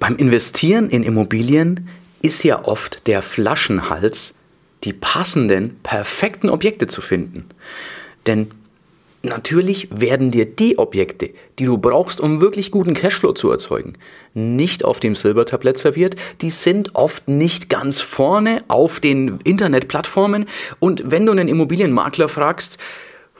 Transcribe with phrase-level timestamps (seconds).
[0.00, 1.88] Beim Investieren in Immobilien
[2.22, 4.34] ist ja oft der Flaschenhals,
[4.82, 7.44] die passenden, perfekten Objekte zu finden.
[8.26, 8.50] Denn
[9.22, 13.92] natürlich werden dir die Objekte, die du brauchst, um wirklich guten Cashflow zu erzeugen,
[14.32, 16.16] nicht auf dem Silbertablett serviert.
[16.40, 20.46] Die sind oft nicht ganz vorne auf den Internetplattformen.
[20.78, 22.78] Und wenn du einen Immobilienmakler fragst,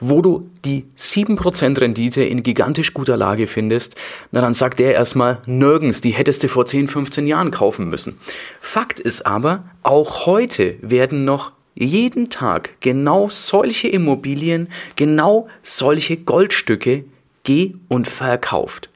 [0.01, 3.95] wo du die 7% Rendite in gigantisch guter Lage findest,
[4.31, 8.17] na dann sagt er erstmal nirgends, die hättest du vor 10, 15 Jahren kaufen müssen.
[8.59, 17.05] Fakt ist aber, auch heute werden noch jeden Tag genau solche Immobilien, genau solche Goldstücke
[17.43, 18.89] geh- und verkauft.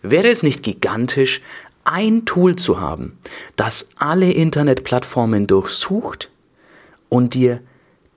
[0.00, 1.40] Wäre es nicht gigantisch,
[1.84, 3.18] ein Tool zu haben,
[3.56, 6.30] das alle Internetplattformen durchsucht
[7.08, 7.60] und dir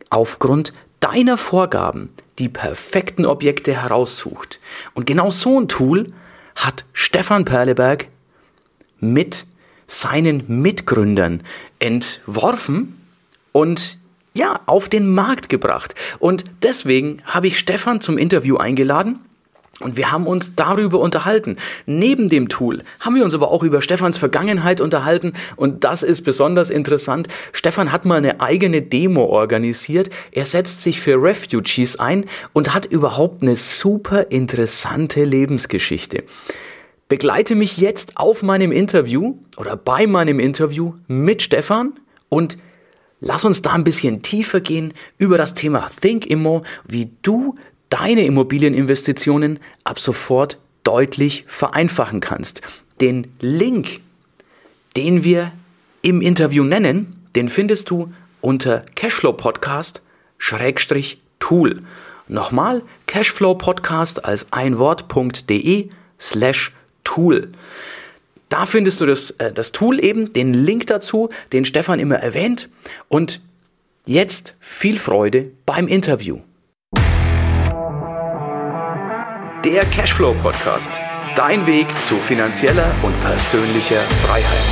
[0.09, 4.59] aufgrund deiner Vorgaben die perfekten Objekte heraussucht.
[4.94, 6.08] Und genau so ein Tool
[6.55, 8.08] hat Stefan Perleberg
[8.99, 9.45] mit
[9.88, 11.44] seinen Mitgründern
[11.80, 13.02] entworfen
[13.52, 13.97] und
[14.33, 15.95] ja, auf den Markt gebracht.
[16.19, 19.19] Und deswegen habe ich Stefan zum Interview eingeladen
[19.80, 21.58] und wir haben uns darüber unterhalten.
[21.85, 26.22] Neben dem Tool haben wir uns aber auch über Stefans Vergangenheit unterhalten und das ist
[26.22, 27.27] besonders interessant.
[27.52, 30.09] Stefan hat mal eine eigene Demo organisiert.
[30.31, 36.23] Er setzt sich für Refugees ein und hat überhaupt eine super interessante Lebensgeschichte.
[37.07, 41.94] Begleite mich jetzt auf meinem Interview oder bei meinem Interview mit Stefan
[42.30, 42.57] und
[43.19, 47.55] lass uns da ein bisschen tiefer gehen über das Thema Think Immo, wie du
[47.90, 52.62] deine Immobilieninvestitionen ab sofort deutlich vereinfachen kannst.
[53.02, 54.00] Den Link,
[54.96, 55.52] den wir
[56.02, 60.02] im Interview nennen, den findest du unter Cashflow Podcast
[60.38, 61.81] Schrägstrich Tool.
[62.28, 67.50] Nochmal Cashflow Podcast als ein Wort.de slash Tool.
[68.50, 72.70] Da findest du das, äh, das Tool eben, den Link dazu, den Stefan immer erwähnt.
[73.08, 73.42] Und
[74.06, 76.40] jetzt viel Freude beim Interview.
[79.66, 80.90] Der Cashflow Podcast.
[81.36, 84.64] Dein Weg zu finanzieller und persönlicher Freiheit.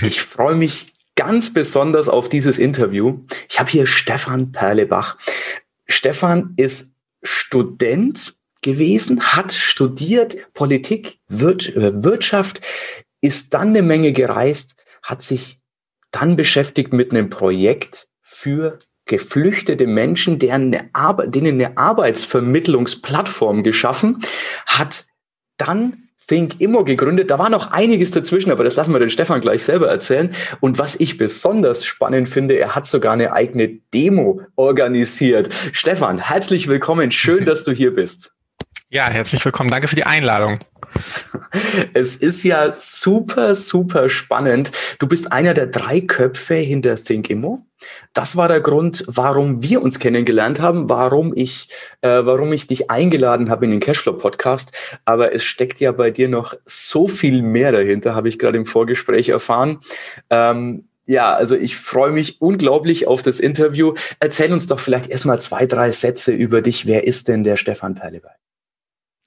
[0.00, 3.24] Ich freue mich ganz besonders auf dieses Interview.
[3.48, 5.18] Ich habe hier Stefan Perlebach.
[5.88, 6.88] Stefan ist
[7.24, 12.60] Student gewesen, hat studiert Politik, äh, Wirtschaft,
[13.20, 15.60] ist dann eine Menge gereist, hat sich
[16.12, 20.90] dann beschäftigt mit einem Projekt für geflüchtete Menschen, deren eine
[21.26, 24.22] denen eine Arbeitsvermittlungsplattform geschaffen,
[24.66, 25.04] hat
[25.56, 27.30] dann Think Immo gegründet.
[27.30, 30.34] Da war noch einiges dazwischen, aber das lassen wir den Stefan gleich selber erzählen.
[30.60, 35.50] Und was ich besonders spannend finde, er hat sogar eine eigene Demo organisiert.
[35.72, 37.10] Stefan, herzlich willkommen.
[37.10, 38.32] Schön, dass du hier bist.
[38.94, 39.72] Ja, herzlich willkommen.
[39.72, 40.60] Danke für die Einladung.
[41.94, 44.70] Es ist ja super, super spannend.
[45.00, 47.66] Du bist einer der drei Köpfe hinter Think Immo.
[48.12, 51.70] Das war der Grund, warum wir uns kennengelernt haben, warum ich,
[52.02, 54.70] äh, warum ich dich eingeladen habe in den Cashflow Podcast.
[55.04, 58.66] Aber es steckt ja bei dir noch so viel mehr dahinter, habe ich gerade im
[58.66, 59.80] Vorgespräch erfahren.
[60.30, 63.94] Ähm, ja, also ich freue mich unglaublich auf das Interview.
[64.20, 66.86] Erzähl uns doch vielleicht erstmal zwei, drei Sätze über dich.
[66.86, 68.36] Wer ist denn der Stefan Perleberg?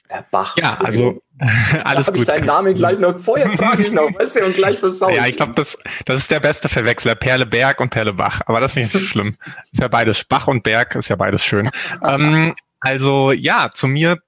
[0.10, 0.56] Herr Bach.
[0.58, 1.22] Ja, also
[1.84, 2.18] alles gut.
[2.18, 5.14] Ich deinen Namen gleich noch, vorher frage ich noch, weißt du, und gleich versauen.
[5.14, 8.42] Ja, ich glaube, das, das ist der beste Verwechsler, Perle Berg und Perle Bach.
[8.46, 9.36] Aber das ist nicht so schlimm.
[9.72, 11.70] Ist ja beides, Bach und Berg ist ja beides schön.
[12.04, 14.20] ähm, also ja, zu mir,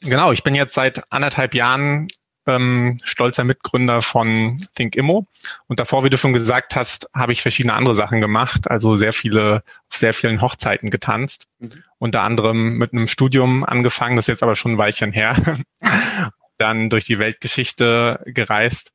[0.00, 2.08] genau, ich bin jetzt seit anderthalb Jahren
[2.48, 5.26] ähm, stolzer Mitgründer von Think Immo.
[5.66, 9.12] Und davor, wie du schon gesagt hast, habe ich verschiedene andere Sachen gemacht, also sehr
[9.12, 11.46] viele, auf sehr vielen Hochzeiten getanzt.
[11.58, 11.70] Mhm.
[11.98, 15.36] Unter anderem mit einem Studium angefangen, das ist jetzt aber schon ein Weilchen her.
[16.58, 18.92] Dann durch die Weltgeschichte gereist,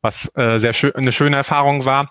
[0.00, 2.10] was äh, sehr schön, eine schöne Erfahrung war.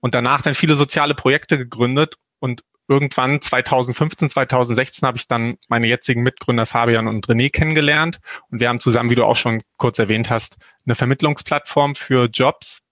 [0.00, 5.86] Und danach dann viele soziale Projekte gegründet und irgendwann 2015, 2016 habe ich dann meine
[5.86, 9.98] jetzigen Mitgründer Fabian und René kennengelernt und wir haben zusammen, wie du auch schon kurz
[9.98, 12.86] erwähnt hast, eine Vermittlungsplattform für Jobs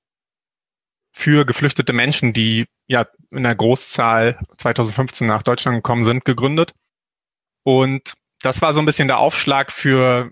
[1.13, 6.73] für geflüchtete Menschen, die ja in der Großzahl 2015 nach Deutschland gekommen sind, gegründet.
[7.65, 10.31] Und das war so ein bisschen der Aufschlag für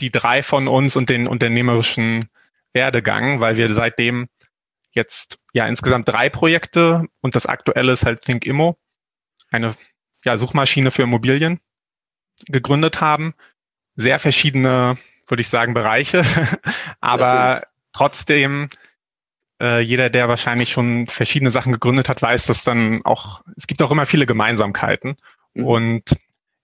[0.00, 2.28] die drei von uns und den unternehmerischen
[2.74, 4.28] Werdegang, weil wir seitdem
[4.96, 8.76] jetzt ja insgesamt drei Projekte und das aktuelle ist halt ThinkImmo,
[9.50, 9.74] eine
[10.24, 11.60] ja, Suchmaschine für Immobilien
[12.46, 13.34] gegründet haben.
[13.94, 14.96] Sehr verschiedene,
[15.28, 16.24] würde ich sagen, Bereiche,
[17.00, 17.62] aber
[17.92, 18.68] trotzdem
[19.60, 23.80] äh, jeder, der wahrscheinlich schon verschiedene Sachen gegründet hat, weiß, dass dann auch, es gibt
[23.82, 25.16] auch immer viele Gemeinsamkeiten.
[25.54, 25.64] Mhm.
[25.64, 26.16] Und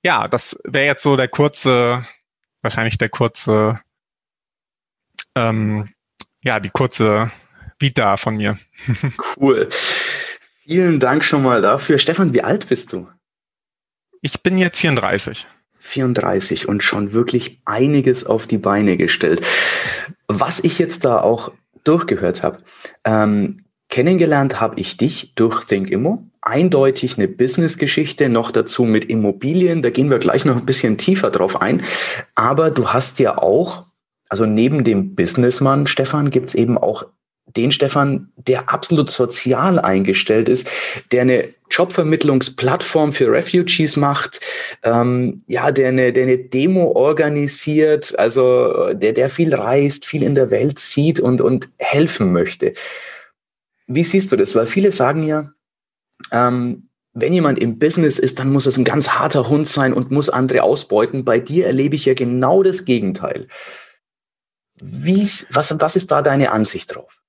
[0.03, 2.05] ja, das wäre jetzt so der kurze
[2.63, 3.81] wahrscheinlich der kurze,
[5.35, 5.93] ähm,
[6.43, 7.31] ja, die kurze
[7.83, 8.57] Vita von mir.
[9.37, 9.69] Cool.
[10.65, 11.99] Vielen Dank schon mal dafür.
[11.99, 13.09] Stefan, wie alt bist du?
[14.21, 15.47] Ich bin jetzt 34.
[15.79, 19.45] 34 und schon wirklich einiges auf die Beine gestellt.
[20.29, 21.53] Was ich jetzt da auch
[21.83, 22.59] durchgehört habe,
[23.05, 23.57] ähm,
[23.89, 26.25] kennengelernt habe ich dich durch ThinkImmo.
[26.41, 29.83] Eindeutig eine Business-Geschichte, noch dazu mit Immobilien.
[29.83, 31.83] Da gehen wir gleich noch ein bisschen tiefer drauf ein.
[32.37, 33.87] Aber du hast ja auch,
[34.29, 37.07] also neben dem Businessmann, Stefan, gibt's eben auch
[37.57, 40.69] den Stefan, der absolut sozial eingestellt ist,
[41.11, 44.41] der eine Jobvermittlungsplattform für Refugees macht,
[44.83, 50.35] ähm, ja, der eine, der eine Demo organisiert, also der, der viel reist, viel in
[50.35, 52.75] der Welt sieht und, und helfen möchte.
[53.87, 54.55] Wie siehst du das?
[54.55, 55.51] Weil viele sagen ja,
[56.31, 60.11] ähm, wenn jemand im Business ist, dann muss es ein ganz harter Hund sein und
[60.11, 61.25] muss andere ausbeuten.
[61.25, 63.49] Bei dir erlebe ich ja genau das Gegenteil.
[64.81, 67.22] Wie, was, was ist da deine Ansicht drauf?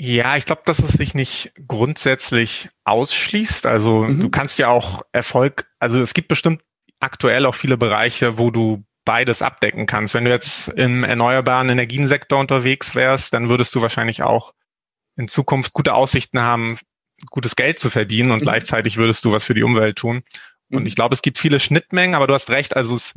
[0.00, 3.66] Ja, ich glaube, dass es sich nicht grundsätzlich ausschließt.
[3.66, 4.20] Also mhm.
[4.20, 6.62] du kannst ja auch Erfolg, also es gibt bestimmt
[7.00, 10.14] aktuell auch viele Bereiche, wo du beides abdecken kannst.
[10.14, 14.54] Wenn du jetzt im erneuerbaren Energiensektor unterwegs wärst, dann würdest du wahrscheinlich auch
[15.16, 16.78] in Zukunft gute Aussichten haben,
[17.30, 18.42] gutes Geld zu verdienen und mhm.
[18.42, 20.22] gleichzeitig würdest du was für die Umwelt tun.
[20.70, 20.86] Und mhm.
[20.86, 23.14] ich glaube, es gibt viele Schnittmengen, aber du hast recht, also es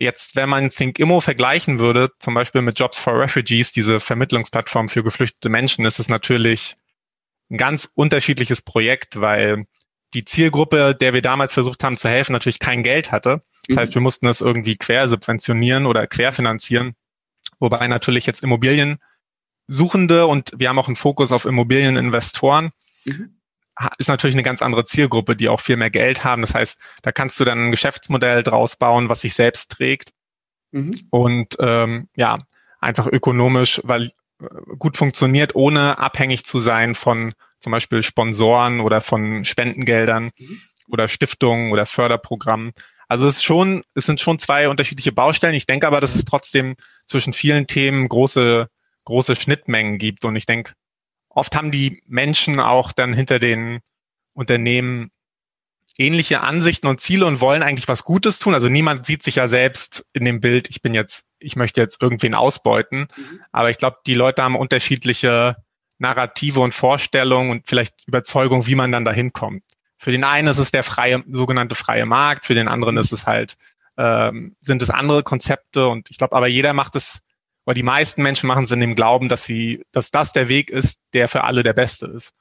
[0.00, 5.04] Jetzt, wenn man ThinkImmo vergleichen würde, zum Beispiel mit Jobs for Refugees, diese Vermittlungsplattform für
[5.04, 6.76] geflüchtete Menschen, ist es natürlich
[7.50, 9.66] ein ganz unterschiedliches Projekt, weil
[10.14, 13.42] die Zielgruppe, der wir damals versucht haben zu helfen, natürlich kein Geld hatte.
[13.68, 13.80] Das mhm.
[13.80, 16.94] heißt, wir mussten das irgendwie quersubventionieren oder querfinanzieren.
[17.58, 22.70] Wobei natürlich jetzt Immobiliensuchende und wir haben auch einen Fokus auf Immobilieninvestoren.
[23.04, 23.39] Mhm
[23.98, 26.42] ist natürlich eine ganz andere Zielgruppe, die auch viel mehr Geld haben.
[26.42, 30.10] Das heißt, da kannst du dann ein Geschäftsmodell draus bauen, was sich selbst trägt
[30.72, 30.92] mhm.
[31.10, 32.38] und ähm, ja,
[32.80, 34.06] einfach ökonomisch, weil
[34.40, 34.46] äh,
[34.78, 40.60] gut funktioniert, ohne abhängig zu sein von zum Beispiel Sponsoren oder von Spendengeldern mhm.
[40.88, 42.72] oder Stiftungen oder Förderprogrammen.
[43.08, 45.54] Also es ist schon, es sind schon zwei unterschiedliche Baustellen.
[45.54, 48.68] Ich denke aber, dass es trotzdem zwischen vielen Themen große,
[49.04, 50.24] große Schnittmengen gibt.
[50.24, 50.74] Und ich denke,
[51.40, 53.80] oft haben die Menschen auch dann hinter den
[54.34, 55.10] Unternehmen
[55.98, 58.54] ähnliche Ansichten und Ziele und wollen eigentlich was Gutes tun.
[58.54, 62.00] Also niemand sieht sich ja selbst in dem Bild, ich bin jetzt, ich möchte jetzt
[62.00, 63.08] irgendwen ausbeuten.
[63.16, 63.40] Mhm.
[63.52, 65.56] Aber ich glaube, die Leute haben unterschiedliche
[65.98, 69.62] Narrative und Vorstellungen und vielleicht Überzeugung, wie man dann dahin kommt.
[69.98, 73.26] Für den einen ist es der freie, sogenannte freie Markt, für den anderen ist es
[73.26, 73.56] halt,
[73.98, 77.20] ähm, sind es andere Konzepte und ich glaube, aber jeder macht es
[77.70, 80.70] weil die meisten Menschen machen es in dem Glauben, dass sie, dass das der Weg
[80.70, 82.32] ist, der für alle der beste ist.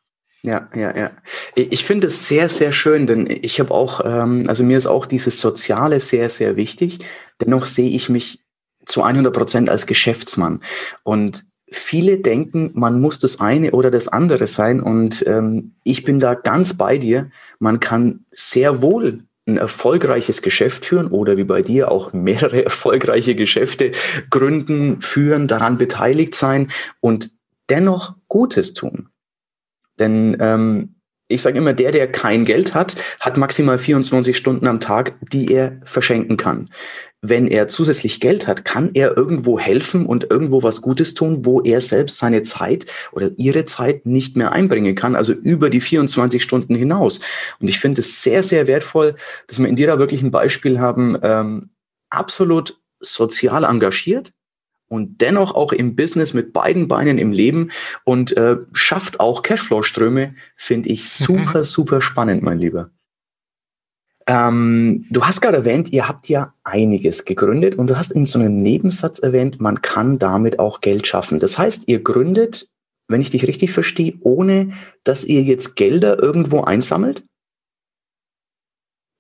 [0.41, 1.11] Ja, ja, ja.
[1.53, 5.05] Ich finde es sehr, sehr schön, denn ich habe auch, ähm, also mir ist auch
[5.05, 7.05] dieses Soziale sehr, sehr wichtig.
[7.41, 8.43] Dennoch sehe ich mich
[8.87, 10.61] zu 100 Prozent als Geschäftsmann.
[11.03, 14.81] Und viele denken, man muss das eine oder das andere sein.
[14.81, 17.29] Und ähm, ich bin da ganz bei dir.
[17.59, 23.35] Man kann sehr wohl ein erfolgreiches Geschäft führen oder wie bei dir auch mehrere erfolgreiche
[23.35, 23.91] Geschäfte
[24.29, 26.69] gründen, führen, daran beteiligt sein
[26.99, 27.31] und
[27.69, 29.09] dennoch Gutes tun.
[29.99, 30.98] Denn ähm,
[31.31, 35.53] ich sage immer, der, der kein Geld hat, hat maximal 24 Stunden am Tag, die
[35.53, 36.69] er verschenken kann.
[37.21, 41.61] Wenn er zusätzlich Geld hat, kann er irgendwo helfen und irgendwo was Gutes tun, wo
[41.61, 46.41] er selbst seine Zeit oder ihre Zeit nicht mehr einbringen kann, also über die 24
[46.41, 47.19] Stunden hinaus.
[47.59, 49.15] Und ich finde es sehr, sehr wertvoll,
[49.47, 51.69] dass wir in dir da wirklich ein Beispiel haben, ähm,
[52.09, 54.31] absolut sozial engagiert,
[54.89, 57.69] und dennoch auch im Business mit beiden Beinen im Leben
[58.03, 61.63] und äh, schafft auch Cashflow-Ströme, finde ich super, mhm.
[61.63, 62.91] super spannend, mein Lieber.
[64.27, 68.37] Ähm, du hast gerade erwähnt, ihr habt ja einiges gegründet und du hast in so
[68.37, 71.39] einem Nebensatz erwähnt, man kann damit auch Geld schaffen.
[71.39, 72.67] Das heißt, ihr gründet,
[73.07, 77.23] wenn ich dich richtig verstehe, ohne dass ihr jetzt Gelder irgendwo einsammelt?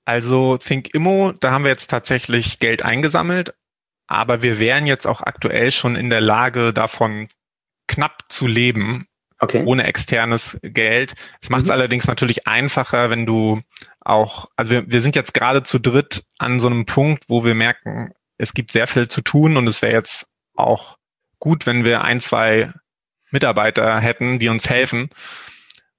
[0.05, 3.53] Also Think Immo, da haben wir jetzt tatsächlich Geld eingesammelt,
[4.09, 7.27] aber wir wären jetzt auch aktuell schon in der Lage, davon
[7.87, 9.63] knapp zu leben, okay.
[9.65, 11.13] ohne externes Geld.
[11.41, 11.73] Es macht es mhm.
[11.73, 13.61] allerdings natürlich einfacher, wenn du
[13.99, 17.53] auch, also wir, wir sind jetzt gerade zu dritt an so einem Punkt, wo wir
[17.53, 20.97] merken, es gibt sehr viel zu tun und es wäre jetzt auch
[21.37, 22.73] gut, wenn wir ein, zwei
[23.29, 25.09] Mitarbeiter hätten, die uns helfen.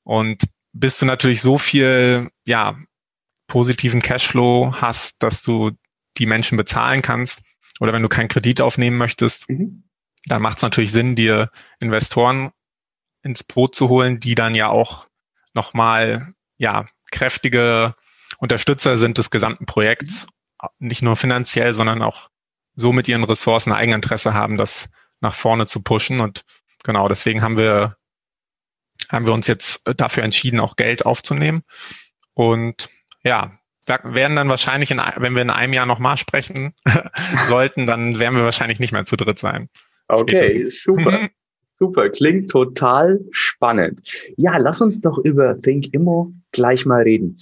[0.02, 2.76] Und bis du natürlich so viel, ja,
[3.46, 5.70] positiven Cashflow hast, dass du
[6.18, 7.42] die Menschen bezahlen kannst,
[7.80, 9.82] oder wenn du keinen Kredit aufnehmen möchtest, mhm.
[10.26, 12.52] dann macht es natürlich Sinn, dir Investoren
[13.22, 15.08] ins Boot zu holen, die dann ja auch
[15.52, 17.96] nochmal ja kräftige
[18.38, 20.26] Unterstützer sind des gesamten Projekts,
[20.78, 22.30] nicht nur finanziell, sondern auch
[22.76, 26.20] so mit ihren Ressourcen Eigeninteresse haben, das nach vorne zu pushen.
[26.20, 26.44] Und
[26.84, 27.96] genau, deswegen haben wir,
[29.08, 31.62] haben wir uns jetzt dafür entschieden, auch Geld aufzunehmen.
[32.34, 32.88] Und
[33.22, 33.59] ja,
[34.04, 36.72] werden dann wahrscheinlich, in, wenn wir in einem Jahr nochmal sprechen
[37.48, 39.68] sollten, dann werden wir wahrscheinlich nicht mehr zu dritt sein.
[40.08, 41.28] Okay, super.
[41.72, 44.02] Super, klingt total spannend.
[44.36, 47.38] Ja, lass uns doch über ThinkImmo gleich mal reden.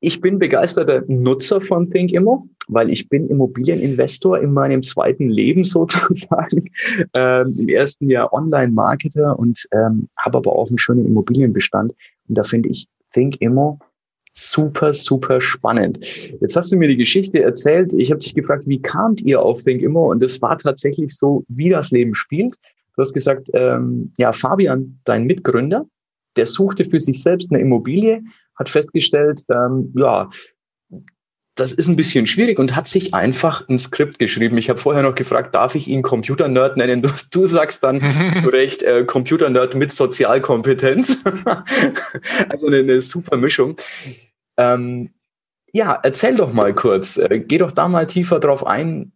[0.00, 6.68] Ich bin begeisterter Nutzer von ThinkImmo, weil ich bin Immobilieninvestor in meinem zweiten Leben sozusagen.
[7.14, 11.94] Ähm, Im ersten Jahr Online-Marketer und ähm, habe aber auch einen schönen Immobilienbestand.
[12.28, 13.78] Und da finde ich ThinkImmo
[14.36, 15.98] super, super spannend.
[16.40, 17.92] Jetzt hast du mir die Geschichte erzählt.
[17.94, 20.10] Ich habe dich gefragt, wie kamt ihr auf ThinkImmo?
[20.10, 22.54] Und es war tatsächlich so, wie das Leben spielt.
[22.94, 25.86] Du hast gesagt, ähm, ja, Fabian, dein Mitgründer,
[26.36, 28.22] der suchte für sich selbst eine Immobilie,
[28.58, 30.28] hat festgestellt, ähm, ja,
[31.56, 34.58] das ist ein bisschen schwierig und hat sich einfach ein Skript geschrieben.
[34.58, 37.00] Ich habe vorher noch gefragt, darf ich ihn Computer-Nerd nennen?
[37.00, 38.00] Du, du sagst dann
[38.42, 41.16] zu Recht äh, Computer-Nerd mit Sozialkompetenz.
[42.50, 43.76] also eine, eine, super Mischung.
[44.56, 45.14] Ähm,
[45.72, 49.12] ja, erzähl doch mal kurz, äh, geh doch da mal tiefer drauf ein,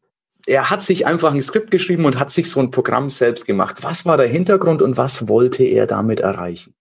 [0.46, 3.82] er hat sich einfach ein Skript geschrieben und hat sich so ein Programm selbst gemacht.
[3.82, 6.74] Was war der Hintergrund und was wollte er damit erreichen?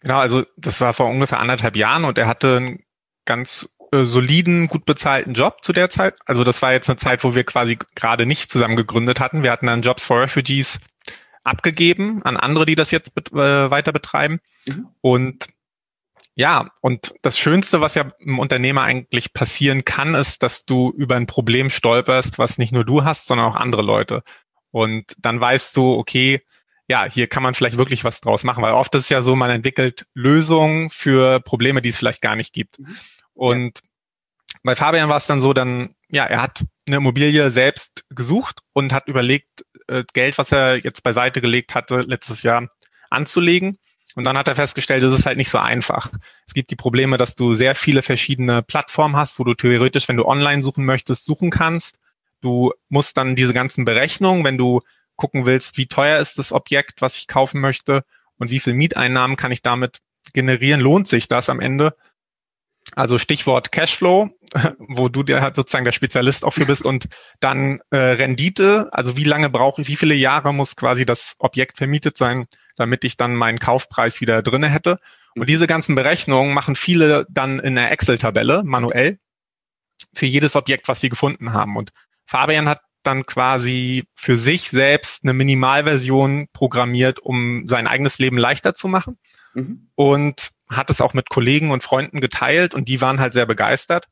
[0.00, 2.84] Genau, also das war vor ungefähr anderthalb Jahren und er hatte einen
[3.24, 6.14] ganz äh, soliden, gut bezahlten Job zu der Zeit.
[6.26, 9.42] Also das war jetzt eine Zeit, wo wir quasi gerade nicht zusammen gegründet hatten.
[9.42, 10.78] Wir hatten dann Jobs for Refugees
[11.42, 14.40] abgegeben an andere, die das jetzt bet äh, weiter betreiben.
[14.66, 14.88] Mhm.
[15.00, 15.46] Und
[16.38, 21.16] ja, und das Schönste, was ja im Unternehmer eigentlich passieren kann, ist, dass du über
[21.16, 24.22] ein Problem stolperst, was nicht nur du hast, sondern auch andere Leute.
[24.70, 26.42] Und dann weißt du, okay,
[26.88, 29.34] ja, hier kann man vielleicht wirklich was draus machen, weil oft ist es ja so,
[29.34, 32.78] man entwickelt Lösungen für Probleme, die es vielleicht gar nicht gibt.
[32.78, 32.96] Mhm.
[33.32, 33.80] Und
[34.62, 38.92] bei Fabian war es dann so, dann, ja, er hat eine Immobilie selbst gesucht und
[38.92, 42.68] hat überlegt, äh, Geld, was er jetzt beiseite gelegt hatte, letztes Jahr
[43.08, 43.78] anzulegen
[44.16, 46.10] und dann hat er festgestellt, es ist halt nicht so einfach.
[46.46, 50.16] Es gibt die Probleme, dass du sehr viele verschiedene Plattformen hast, wo du theoretisch, wenn
[50.16, 51.98] du online suchen möchtest, suchen kannst.
[52.40, 54.80] Du musst dann diese ganzen Berechnungen, wenn du
[55.16, 58.04] gucken willst, wie teuer ist das Objekt, was ich kaufen möchte
[58.38, 59.98] und wie viel Mieteinnahmen kann ich damit
[60.32, 61.94] generieren, lohnt sich das am Ende?
[62.94, 64.30] Also Stichwort Cashflow,
[64.78, 67.06] wo du dir halt sozusagen der Spezialist auch für bist und
[67.40, 71.76] dann äh, Rendite, also wie lange brauche ich, wie viele Jahre muss quasi das Objekt
[71.76, 74.98] vermietet sein, damit ich dann meinen Kaufpreis wieder drinne hätte.
[75.34, 75.46] Und mhm.
[75.46, 79.18] diese ganzen Berechnungen machen viele dann in der Excel-Tabelle manuell
[80.14, 81.76] für jedes Objekt, was sie gefunden haben.
[81.76, 81.92] Und
[82.26, 88.74] Fabian hat dann quasi für sich selbst eine Minimalversion programmiert, um sein eigenes Leben leichter
[88.74, 89.18] zu machen.
[89.54, 89.88] Mhm.
[89.94, 94.08] Und hat es auch mit Kollegen und Freunden geteilt und die waren halt sehr begeistert.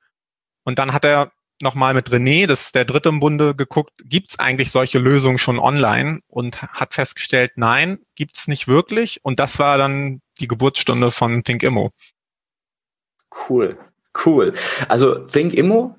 [0.63, 1.33] Und dann hat er
[1.63, 5.39] nochmal mit René, das ist der dritte im Bunde, geguckt, gibt es eigentlich solche Lösungen
[5.39, 9.21] schon online und hat festgestellt, nein, gibt es nicht wirklich.
[9.23, 11.91] Und das war dann die Geburtsstunde von ThinkImmo.
[13.49, 13.79] Cool,
[14.25, 14.53] cool.
[14.89, 15.97] Also ThinkImmo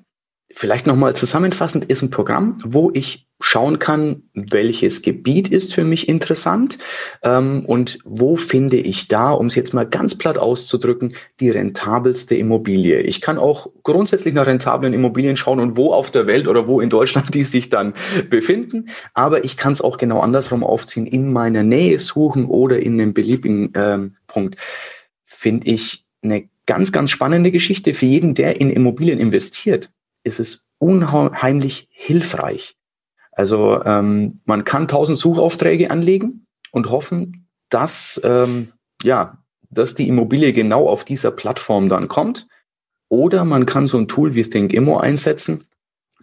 [0.58, 6.08] Vielleicht nochmal zusammenfassend ist ein Programm, wo ich schauen kann, welches Gebiet ist für mich
[6.08, 6.78] interessant
[7.22, 12.34] ähm, und wo finde ich da, um es jetzt mal ganz platt auszudrücken, die rentabelste
[12.34, 13.00] Immobilie.
[13.00, 16.80] Ich kann auch grundsätzlich nach rentablen Immobilien schauen und wo auf der Welt oder wo
[16.80, 17.92] in Deutschland die sich dann
[18.30, 23.00] befinden, aber ich kann es auch genau andersrum aufziehen, in meiner Nähe suchen oder in
[23.00, 24.56] einem beliebigen ähm, Punkt.
[25.24, 29.90] Finde ich eine ganz, ganz spannende Geschichte für jeden, der in Immobilien investiert
[30.26, 32.76] ist es unheimlich hilfreich.
[33.36, 39.38] Also ähm, man kann tausend Suchaufträge anlegen und hoffen, dass ähm, ja,
[39.70, 42.48] dass die Immobilie genau auf dieser Plattform dann kommt.
[43.08, 45.66] Oder man kann so ein Tool wie ThinkImmo einsetzen,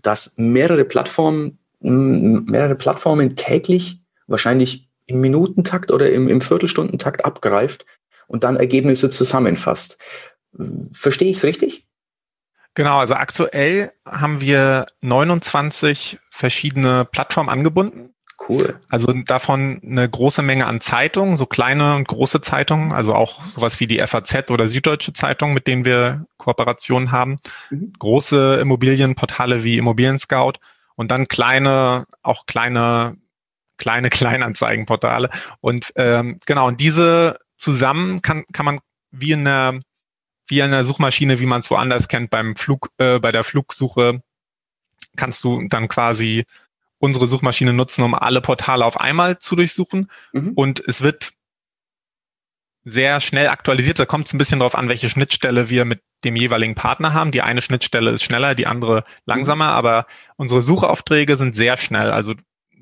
[0.01, 7.85] das mehrere Plattformen, mehrere Plattformen täglich, wahrscheinlich im Minutentakt oder im, im Viertelstundentakt abgreift
[8.27, 9.97] und dann Ergebnisse zusammenfasst.
[10.91, 11.87] Verstehe ich es richtig?
[12.75, 18.13] Genau, also aktuell haben wir 29 verschiedene Plattformen angebunden.
[18.49, 18.79] Cool.
[18.89, 23.79] Also davon eine große Menge an Zeitungen, so kleine und große Zeitungen, also auch sowas
[23.79, 27.39] wie die FAZ oder Süddeutsche Zeitung, mit denen wir Kooperationen haben.
[27.69, 27.93] Mhm.
[27.97, 30.53] Große Immobilienportale wie Immobilien Scout
[30.95, 33.17] und dann kleine, auch kleine,
[33.77, 35.29] kleine Kleinanzeigenportale.
[35.61, 38.79] Und ähm, genau, und diese zusammen kann, kann man
[39.11, 39.79] wie in einer
[40.47, 44.21] wie in der Suchmaschine, wie man es woanders kennt, beim Flug, äh, bei der Flugsuche
[45.15, 46.45] kannst du dann quasi
[46.97, 50.09] unsere Suchmaschine nutzen, um alle Portale auf einmal zu durchsuchen.
[50.31, 50.53] Mhm.
[50.55, 51.33] Und es wird
[52.85, 53.99] sehr schnell aktualisiert.
[53.99, 57.31] Da kommt es ein bisschen darauf an, welche Schnittstelle wir mit dem jeweiligen Partner haben.
[57.31, 59.73] Die eine Schnittstelle ist schneller, die andere langsamer, mhm.
[59.73, 62.11] aber unsere Suchaufträge sind sehr schnell.
[62.11, 62.33] Also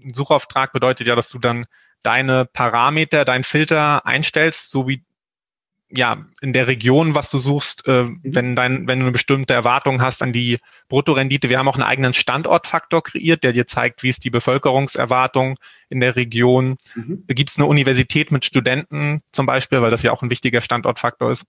[0.03, 1.65] ein Suchauftrag bedeutet ja, dass du dann
[2.03, 5.03] deine Parameter, dein Filter einstellst, so wie
[5.93, 8.19] ja, in der Region, was du suchst, äh, mhm.
[8.24, 10.57] wenn dein, wenn du eine bestimmte Erwartung hast an die
[10.88, 11.50] Bruttorendite.
[11.50, 15.57] Wir haben auch einen eigenen Standortfaktor kreiert, der dir zeigt, wie ist die Bevölkerungserwartung
[15.89, 16.77] in der Region.
[16.95, 17.25] Mhm.
[17.27, 21.31] Gibt es eine Universität mit Studenten zum Beispiel, weil das ja auch ein wichtiger Standortfaktor
[21.31, 21.45] ist.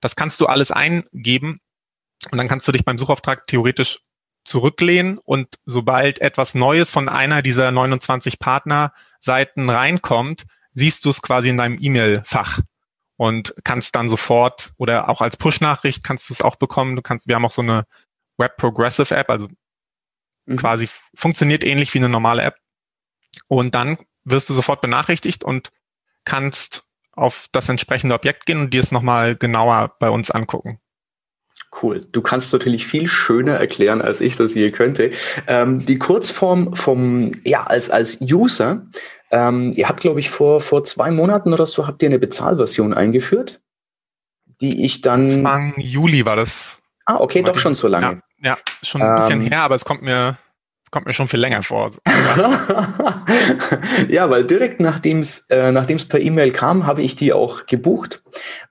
[0.00, 1.60] Das kannst du alles eingeben
[2.30, 4.00] und dann kannst du dich beim Suchauftrag theoretisch
[4.44, 11.50] zurücklehnen und sobald etwas Neues von einer dieser 29 Partnerseiten reinkommt, siehst du es quasi
[11.50, 12.60] in deinem E-Mail-Fach
[13.18, 16.96] und kannst dann sofort oder auch als Push-Nachricht kannst du es auch bekommen.
[16.96, 17.84] Du kannst, wir haben auch so eine
[18.38, 19.48] Web Progressive App, also
[20.46, 20.56] mhm.
[20.56, 22.56] quasi funktioniert ähnlich wie eine normale App.
[23.48, 25.70] Und dann wirst du sofort benachrichtigt und
[26.24, 30.78] kannst auf das entsprechende Objekt gehen und dir es nochmal genauer bei uns angucken.
[31.82, 32.06] Cool.
[32.12, 35.10] Du kannst natürlich viel schöner erklären, als ich das je könnte.
[35.48, 38.86] Ähm, die Kurzform vom, ja, als, als User
[39.30, 42.94] ähm, ihr habt, glaube ich, vor, vor zwei Monaten oder so habt ihr eine Bezahlversion
[42.94, 43.60] eingeführt,
[44.60, 45.46] die ich dann.
[45.46, 46.80] Anfang Juli war das.
[47.04, 48.22] Ah, okay, doch schon so lange.
[48.42, 50.38] Ja, ja schon ein bisschen ähm, her, aber es kommt mir,
[50.84, 51.92] es kommt mir schon viel länger vor.
[54.08, 58.22] ja, weil direkt nachdem es äh, nachdem's per E-Mail kam, habe ich die auch gebucht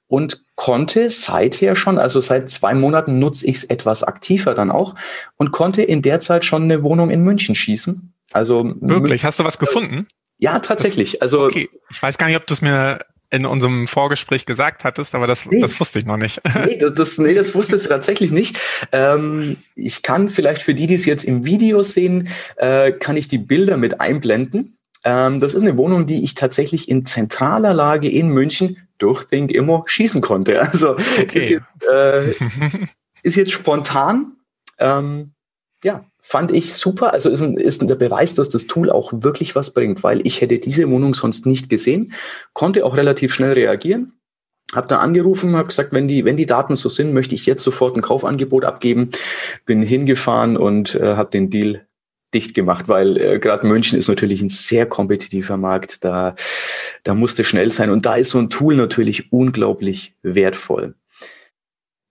[0.08, 4.96] und konnte seither schon, also seit zwei Monaten nutze ich es etwas aktiver dann auch
[5.38, 8.14] und konnte in der Zeit schon eine Wohnung in München schießen.
[8.32, 10.08] Also wirklich, hast du was gefunden?
[10.40, 11.22] Ja, tatsächlich.
[11.22, 11.70] Also okay.
[11.90, 15.46] Ich weiß gar nicht, ob du es mir in unserem Vorgespräch gesagt hattest, aber das,
[15.46, 15.60] nee.
[15.60, 16.42] das wusste ich noch nicht.
[16.66, 18.58] Nee, das, das, nee, das wusste ich tatsächlich nicht.
[18.92, 23.28] Ähm, ich kann vielleicht für die, die es jetzt im Video sehen, äh, kann ich
[23.28, 24.78] die Bilder mit einblenden.
[25.04, 29.52] Ähm, das ist eine Wohnung, die ich tatsächlich in zentraler Lage in München durch Think
[29.52, 30.60] Immo schießen konnte.
[30.72, 31.40] Also okay.
[31.40, 32.32] ist, jetzt, äh,
[33.24, 34.38] ist jetzt spontan.
[34.80, 35.34] Ähm,
[35.84, 37.14] ja, fand ich super.
[37.14, 40.42] Also ist, ein, ist der Beweis, dass das Tool auch wirklich was bringt, weil ich
[40.42, 42.12] hätte diese Wohnung sonst nicht gesehen,
[42.52, 44.12] konnte auch relativ schnell reagieren.
[44.74, 47.64] Hab da angerufen, habe gesagt, wenn die, wenn die Daten so sind, möchte ich jetzt
[47.64, 49.12] sofort ein Kaufangebot abgeben.
[49.66, 51.88] Bin hingefahren und äh, habe den Deal
[52.34, 56.04] dicht gemacht, weil äh, gerade München ist natürlich ein sehr kompetitiver Markt.
[56.04, 56.36] Da,
[57.04, 60.96] da musste schnell sein und da ist so ein Tool natürlich unglaublich wertvoll.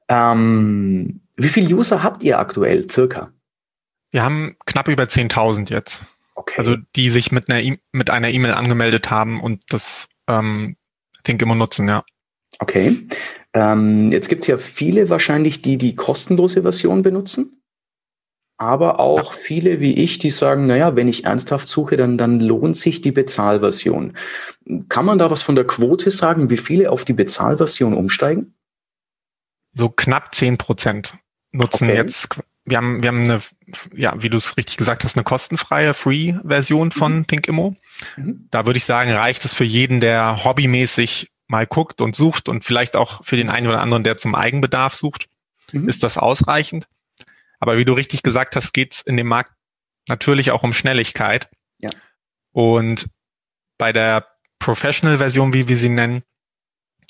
[0.09, 3.31] Ähm, wie viele User habt ihr aktuell circa?
[4.11, 6.03] Wir haben knapp über 10.000 jetzt.
[6.35, 6.55] Okay.
[6.59, 10.77] Also die sich mit einer e mit einer E-Mail angemeldet haben und das ähm,
[11.25, 12.05] Think immer nutzen, ja.
[12.59, 13.09] Okay.
[13.53, 17.63] Ähm, jetzt gibt es ja viele wahrscheinlich, die die kostenlose Version benutzen.
[18.59, 19.39] Aber auch ja.
[19.39, 23.13] viele wie ich, die sagen, naja, wenn ich ernsthaft suche, dann, dann lohnt sich die
[23.13, 24.17] Bezahlversion.
[24.89, 28.55] Kann man da was von der Quote sagen, wie viele auf die Bezahlversion umsteigen?
[29.75, 31.15] So knapp 10 Prozent
[31.53, 31.99] nutzen okay.
[31.99, 32.31] jetzt
[32.67, 33.41] wir haben, wir haben eine,
[33.95, 37.27] ja, wie du es richtig gesagt hast, eine kostenfreie Free-Version von mhm.
[37.27, 37.77] ThinkImmo.
[38.17, 38.49] Mhm.
[38.51, 42.65] Da würde ich sagen, reicht es für jeden, der hobbymäßig mal guckt und sucht und
[42.65, 45.29] vielleicht auch für den einen oder anderen, der zum Eigenbedarf sucht,
[45.73, 45.89] mhm.
[45.89, 46.89] ist das ausreichend.
[47.61, 49.53] Aber wie du richtig gesagt hast, geht es in dem Markt
[50.09, 51.49] natürlich auch um Schnelligkeit.
[51.79, 51.91] Ja.
[52.53, 53.09] Und
[53.79, 54.27] bei der
[54.59, 56.23] Professional-Version, wie wir sie nennen,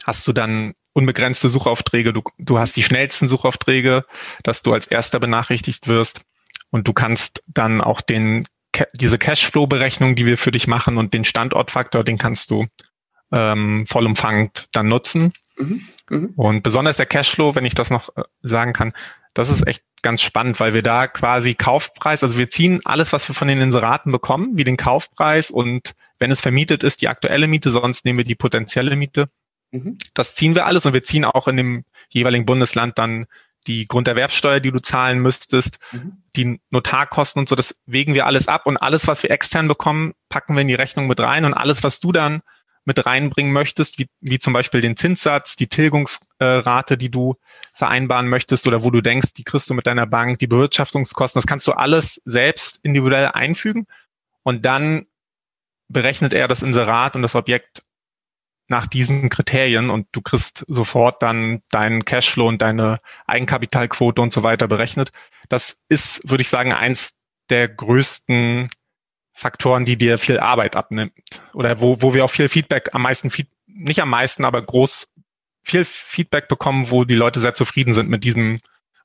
[0.04, 4.06] hast du dann unbegrenzte Suchaufträge, du, du hast die schnellsten Suchaufträge,
[4.42, 6.22] dass du als erster benachrichtigt wirst
[6.70, 8.46] und du kannst dann auch den
[8.94, 12.66] diese Cashflow-Berechnung, die wir für dich machen und den Standortfaktor, den kannst du
[13.32, 15.32] ähm, vollumfangend dann nutzen.
[15.56, 16.28] Mhm, mh.
[16.36, 18.92] Und besonders der Cashflow, wenn ich das noch äh, sagen kann,
[19.32, 23.28] das ist echt ganz spannend, weil wir da quasi Kaufpreis, also wir ziehen alles, was
[23.28, 27.46] wir von den Inseraten bekommen, wie den Kaufpreis und wenn es vermietet ist, die aktuelle
[27.46, 29.28] Miete, sonst nehmen wir die potenzielle Miete
[29.76, 29.98] Mhm.
[30.14, 33.26] Das ziehen wir alles und wir ziehen auch in dem jeweiligen Bundesland dann
[33.66, 36.22] die Grunderwerbsteuer, die du zahlen müsstest, mhm.
[36.36, 40.12] die Notarkosten und so, das wägen wir alles ab und alles, was wir extern bekommen,
[40.28, 42.42] packen wir in die Rechnung mit rein und alles, was du dann
[42.84, 47.34] mit reinbringen möchtest, wie, wie zum Beispiel den Zinssatz, die Tilgungsrate, die du
[47.74, 51.48] vereinbaren möchtest oder wo du denkst, die kriegst du mit deiner Bank, die Bewirtschaftungskosten, das
[51.48, 53.86] kannst du alles selbst individuell einfügen
[54.44, 55.06] und dann
[55.88, 57.82] berechnet er das Inserat und das Objekt
[58.68, 64.42] nach diesen Kriterien und du kriegst sofort dann deinen Cashflow und deine Eigenkapitalquote und so
[64.42, 65.10] weiter berechnet.
[65.48, 67.16] Das ist, würde ich sagen, eins
[67.48, 68.68] der größten
[69.32, 71.12] Faktoren, die dir viel Arbeit abnimmt
[71.52, 73.30] oder wo, wo wir auch viel Feedback am meisten,
[73.66, 75.12] nicht am meisten, aber groß
[75.62, 78.60] viel Feedback bekommen, wo die Leute sehr zufrieden sind mit diesem,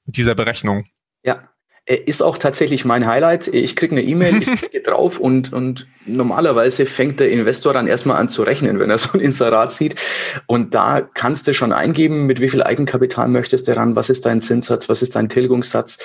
[0.06, 0.86] mit dieser Berechnung.
[1.24, 1.51] Ja,
[1.96, 3.48] ist auch tatsächlich mein Highlight.
[3.48, 8.18] Ich kriege eine E-Mail, ich klicke drauf und, und normalerweise fängt der Investor dann erstmal
[8.18, 9.96] an zu rechnen, wenn er so ein Inserat sieht.
[10.48, 14.26] Und da kannst du schon eingeben, mit wie viel Eigenkapital möchtest du ran, was ist
[14.26, 15.98] dein Zinssatz, was ist dein Tilgungssatz.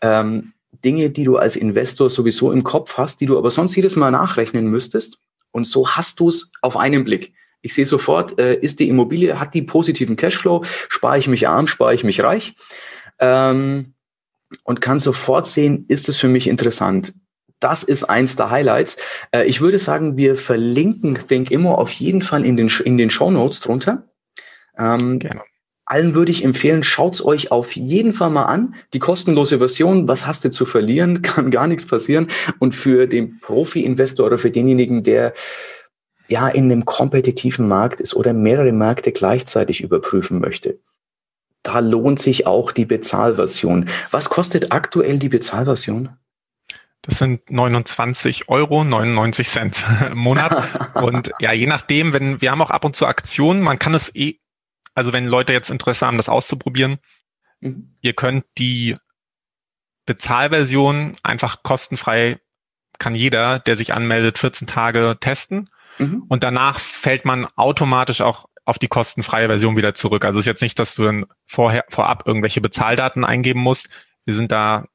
[0.00, 0.52] Ähm,
[0.84, 4.10] Dinge, die du als Investor sowieso im Kopf hast, die du aber sonst jedes Mal
[4.10, 5.18] nachrechnen müsstest.
[5.50, 7.32] Und so hast du es auf einen Blick.
[7.62, 11.66] Ich sehe sofort, äh, ist die Immobilie, hat die positiven Cashflow, spare ich mich arm,
[11.66, 12.54] spare ich mich reich.
[13.18, 13.93] Ähm,
[14.64, 17.14] und kann sofort sehen, ist es für mich interessant.
[17.60, 18.96] Das ist eins der Highlights.
[19.32, 23.30] Äh, ich würde sagen, wir verlinken ThinkImmo auf jeden Fall in den, in den Show
[23.30, 24.08] Notes drunter.
[24.76, 25.42] Ähm, Gerne.
[25.86, 28.74] Allen würde ich empfehlen, schaut's euch auf jeden Fall mal an.
[28.94, 31.22] Die kostenlose Version, was hast du zu verlieren?
[31.22, 32.28] Kann gar nichts passieren.
[32.58, 35.34] Und für den Profi-Investor oder für denjenigen, der
[36.28, 40.78] ja in einem kompetitiven Markt ist oder mehrere Märkte gleichzeitig überprüfen möchte,
[41.64, 43.88] da lohnt sich auch die Bezahlversion.
[44.10, 46.10] Was kostet aktuell die Bezahlversion?
[47.02, 50.94] Das sind 29 Euro, 99 Cent im Monat.
[50.94, 54.14] Und ja, je nachdem, wenn wir haben auch ab und zu Aktionen, man kann es
[54.14, 54.38] eh,
[54.94, 56.98] also wenn Leute jetzt Interesse haben, das auszuprobieren,
[57.60, 57.96] mhm.
[58.00, 58.96] ihr könnt die
[60.06, 62.38] Bezahlversion einfach kostenfrei,
[62.98, 65.68] kann jeder, der sich anmeldet, 14 Tage testen.
[65.98, 66.24] Mhm.
[66.28, 70.24] Und danach fällt man automatisch auch auf die kostenfreie Version wieder zurück.
[70.24, 73.88] Also es ist jetzt nicht, dass du dann vorher, vorab irgendwelche Bezahldaten eingeben musst.
[74.24, 74.86] Wir sind da,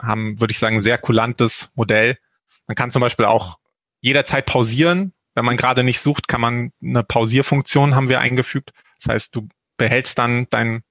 [0.00, 2.18] haben, würde ich sagen, sehr kulantes Modell.
[2.66, 3.58] Man kann zum Beispiel auch
[4.00, 5.12] jederzeit pausieren.
[5.34, 8.72] Wenn man gerade nicht sucht, kann man eine Pausierfunktion haben wir eingefügt.
[8.98, 10.82] Das heißt, du behältst dann dein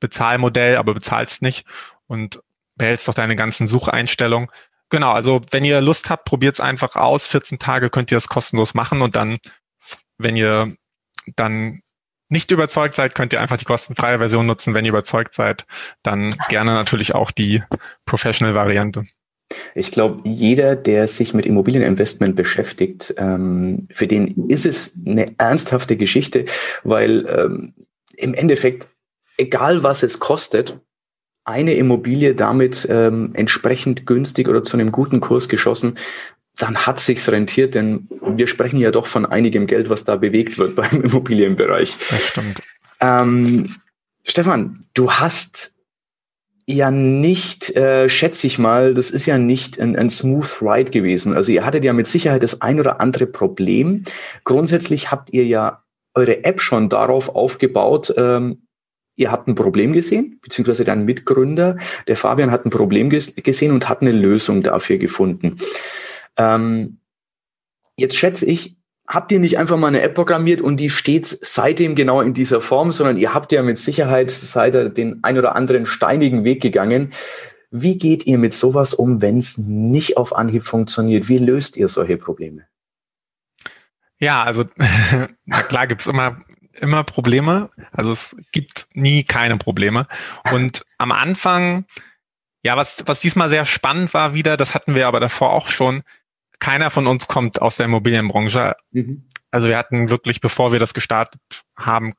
[0.00, 1.64] Bezahlmodell, aber bezahlst nicht
[2.06, 2.40] und
[2.74, 4.50] behältst doch deine ganzen Sucheinstellungen.
[4.90, 7.26] Genau, also wenn ihr Lust habt, probiert es einfach aus.
[7.26, 9.38] 14 Tage könnt ihr das kostenlos machen und dann,
[10.18, 10.76] wenn ihr
[11.34, 11.80] dann
[12.28, 14.74] nicht überzeugt seid, könnt ihr einfach die kostenfreie Version nutzen.
[14.74, 15.66] Wenn ihr überzeugt seid,
[16.02, 17.62] dann gerne natürlich auch die
[18.04, 19.04] Professional-Variante.
[19.76, 25.96] Ich glaube, jeder, der sich mit Immobilieninvestment beschäftigt, ähm, für den ist es eine ernsthafte
[25.96, 26.46] Geschichte,
[26.82, 27.74] weil ähm,
[28.16, 28.88] im Endeffekt,
[29.36, 30.80] egal was es kostet,
[31.44, 35.96] eine Immobilie damit ähm, entsprechend günstig oder zu einem guten Kurs geschossen
[36.58, 40.58] dann hat sich's rentiert, denn wir sprechen ja doch von einigem Geld, was da bewegt
[40.58, 41.96] wird beim Immobilienbereich.
[42.10, 42.62] Das stimmt.
[43.00, 43.74] Ähm,
[44.24, 45.74] Stefan, du hast
[46.66, 51.34] ja nicht, äh, schätze ich mal, das ist ja nicht ein, ein smooth ride gewesen.
[51.34, 54.02] Also ihr hattet ja mit Sicherheit das ein oder andere Problem.
[54.44, 58.62] Grundsätzlich habt ihr ja eure App schon darauf aufgebaut, ähm,
[59.16, 61.76] ihr habt ein Problem gesehen, beziehungsweise dein Mitgründer,
[62.08, 65.58] der Fabian, hat ein Problem ges gesehen und hat eine Lösung dafür gefunden.
[66.36, 66.98] Ähm,
[67.96, 71.94] jetzt schätze ich, habt ihr nicht einfach mal eine App programmiert und die steht seitdem
[71.94, 75.86] genau in dieser Form, sondern ihr habt ja mit Sicherheit seit den ein oder anderen
[75.86, 77.12] steinigen Weg gegangen.
[77.70, 81.28] Wie geht ihr mit sowas um, wenn es nicht auf Anhieb funktioniert?
[81.28, 82.66] Wie löst ihr solche Probleme?
[84.18, 84.64] Ja, also
[85.44, 86.40] na klar gibt's immer
[86.80, 87.70] immer Probleme.
[87.92, 90.06] Also es gibt nie keine Probleme.
[90.52, 91.86] Und am Anfang,
[92.62, 96.02] ja, was, was diesmal sehr spannend war wieder, das hatten wir aber davor auch schon,
[96.58, 98.74] keiner von uns kommt aus der Immobilienbranche.
[98.90, 99.28] Mhm.
[99.50, 101.40] Also wir hatten wirklich, bevor wir das gestartet
[101.76, 102.14] haben,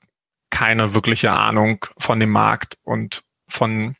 [0.49, 3.95] keine wirkliche Ahnung von dem Markt und von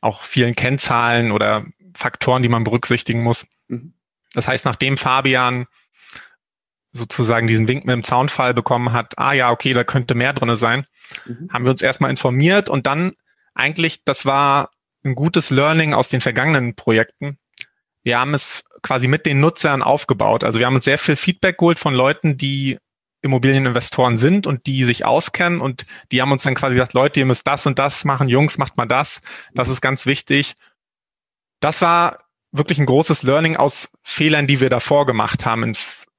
[0.00, 3.46] auch vielen Kennzahlen oder Faktoren, die man berücksichtigen muss.
[3.68, 3.94] Mhm.
[4.34, 5.66] Das heißt, nachdem Fabian
[6.92, 10.56] sozusagen diesen Wink mit dem Zaunfall bekommen hat, ah ja, okay, da könnte mehr drinne
[10.56, 10.86] sein,
[11.26, 11.48] mhm.
[11.52, 13.12] haben wir uns erstmal informiert und dann
[13.54, 14.70] eigentlich, das war
[15.04, 17.38] ein gutes Learning aus den vergangenen Projekten.
[18.02, 20.44] Wir haben es quasi mit den Nutzern aufgebaut.
[20.44, 22.78] Also wir haben uns sehr viel Feedback geholt von Leuten, die
[23.22, 27.26] Immobilieninvestoren sind und die sich auskennen und die haben uns dann quasi gesagt, Leute, ihr
[27.26, 29.20] müsst das und das machen, Jungs, macht mal das,
[29.54, 30.54] das ist ganz wichtig.
[31.60, 32.18] Das war
[32.52, 35.76] wirklich ein großes Learning aus Fehlern, die wir davor gemacht haben in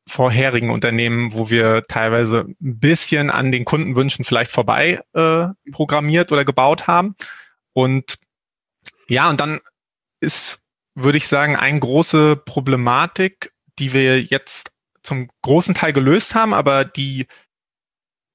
[0.07, 6.43] vorherigen Unternehmen, wo wir teilweise ein bisschen an den Kundenwünschen vielleicht vorbei äh, programmiert oder
[6.43, 7.15] gebaut haben.
[7.73, 8.17] Und
[9.07, 9.61] ja, und dann
[10.19, 10.61] ist
[10.95, 14.71] würde ich sagen, eine große Problematik, die wir jetzt
[15.01, 17.27] zum großen Teil gelöst haben, aber die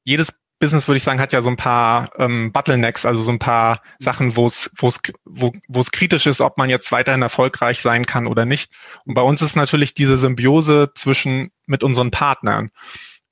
[0.05, 3.39] jedes Business, würde ich sagen, hat ja so ein paar ähm, Bottlenecks, also so ein
[3.39, 7.83] paar Sachen, wo es wo es wo es kritisch ist, ob man jetzt weiterhin erfolgreich
[7.83, 8.73] sein kann oder nicht.
[9.05, 12.71] Und bei uns ist natürlich diese Symbiose zwischen mit unseren Partnern,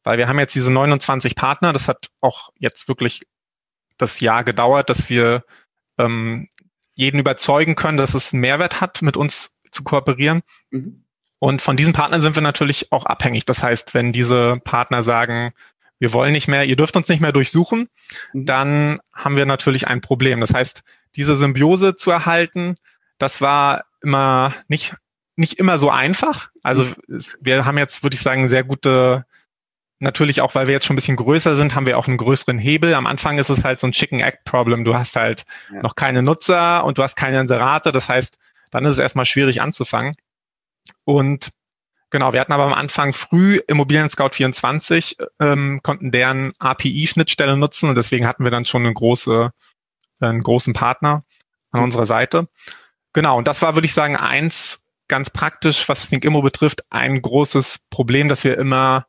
[0.03, 1.73] weil wir haben jetzt diese 29 Partner.
[1.73, 3.23] Das hat auch jetzt wirklich
[3.97, 5.45] das Jahr gedauert, dass wir
[5.99, 6.49] ähm,
[6.95, 10.43] jeden überzeugen können, dass es einen Mehrwert hat, mit uns zu kooperieren.
[10.71, 11.05] Mhm.
[11.39, 13.47] Und von diesen Partnern sind wir natürlich auch abhängig.
[13.47, 15.53] Das heißt, wenn diese Partner sagen,
[15.99, 17.89] wir wollen nicht mehr, ihr dürft uns nicht mehr durchsuchen,
[18.33, 18.47] mhm.
[18.47, 20.41] dann haben wir natürlich ein Problem.
[20.41, 20.83] Das heißt,
[21.17, 22.77] diese Symbiose zu erhalten,
[23.19, 24.95] das war immer nicht,
[25.37, 26.51] nicht immer so einfach.
[26.63, 29.25] Also es, wir haben jetzt, würde ich sagen, sehr gute,
[30.03, 32.59] natürlich auch, weil wir jetzt schon ein bisschen größer sind, haben wir auch einen größeren
[32.59, 32.95] Hebel.
[32.95, 34.85] Am Anfang ist es halt so ein Chicken Egg Problem.
[34.85, 35.81] Du hast halt ja.
[35.83, 37.93] noch keine Nutzer und du hast keine Inserate.
[37.93, 38.39] Das heißt,
[38.71, 40.17] dann ist es erstmal schwierig anzufangen.
[41.05, 41.51] Und
[42.11, 47.89] Genau, wir hatten aber am Anfang früh Immobilien Scout 24, ähm, konnten deren API-Schnittstelle nutzen
[47.89, 49.51] und deswegen hatten wir dann schon eine große,
[50.21, 51.25] einen großen Partner
[51.71, 51.85] an mhm.
[51.85, 52.49] unserer Seite.
[53.15, 57.23] Genau, und das war, würde ich sagen, eins ganz praktisch, was Think Immo betrifft, ein
[57.23, 59.07] großes Problem, dass wir immer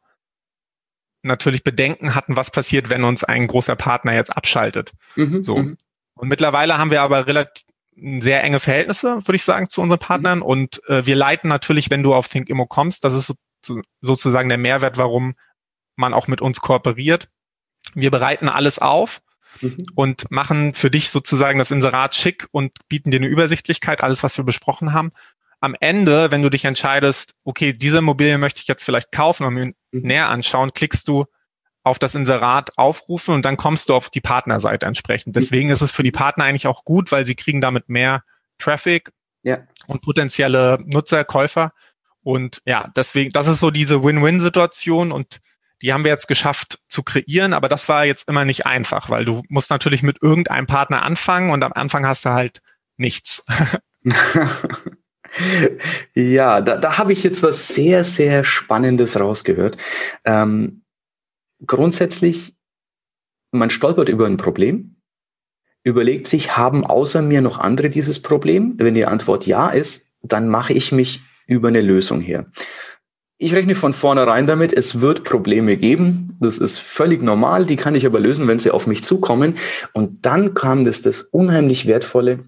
[1.24, 4.92] natürlich Bedenken hatten, was passiert, wenn uns ein großer Partner jetzt abschaltet.
[5.16, 5.58] Mhm, so.
[5.58, 5.78] Mhm.
[6.16, 10.40] Und mittlerweile haben wir aber relativ, sehr enge Verhältnisse, würde ich sagen, zu unseren Partnern.
[10.40, 10.46] Mhm.
[10.46, 13.34] Und äh, wir leiten natürlich, wenn du auf ThinkImmo kommst, das ist
[13.66, 15.36] so, sozusagen der Mehrwert, warum
[15.96, 17.30] man auch mit uns kooperiert.
[17.94, 19.22] Wir bereiten alles auf
[19.62, 19.78] mhm.
[19.96, 24.38] und machen für dich sozusagen das Inserat schick und bieten dir eine Übersichtlichkeit, alles, was
[24.38, 25.12] wir besprochen haben.
[25.64, 29.54] Am Ende, wenn du dich entscheidest, okay, diese Immobilie möchte ich jetzt vielleicht kaufen und
[29.54, 29.74] mir mhm.
[29.92, 31.24] näher anschauen, klickst du
[31.84, 35.38] auf das Inserat aufrufen und dann kommst du auf die Partnerseite entsprechend.
[35.38, 38.26] Deswegen ist es für die Partner eigentlich auch gut, weil sie kriegen damit mehr
[38.58, 39.60] Traffic ja.
[39.88, 41.72] und potenzielle Nutzer, Käufer.
[42.24, 45.40] Und ja, deswegen, das ist so diese Win-Win-Situation und
[45.82, 49.24] die haben wir jetzt geschafft zu kreieren, aber das war jetzt immer nicht einfach, weil
[49.24, 52.62] du musst natürlich mit irgendeinem Partner anfangen und am Anfang hast du halt
[52.98, 53.46] nichts.
[56.14, 59.78] ja, da, da habe ich jetzt was sehr, sehr Spannendes rausgehört.
[60.26, 60.84] Ähm,
[61.66, 62.56] grundsätzlich,
[63.52, 64.96] man stolpert über ein Problem,
[65.84, 68.76] überlegt sich, haben außer mir noch andere dieses Problem?
[68.78, 72.46] Wenn die Antwort ja ist, dann mache ich mich über eine Lösung her.
[73.38, 76.38] Ich rechne von vornherein damit, es wird Probleme geben.
[76.40, 77.66] Das ist völlig normal.
[77.66, 79.58] Die kann ich aber lösen, wenn sie auf mich zukommen.
[79.92, 82.46] Und dann kam das, das unheimlich wertvolle,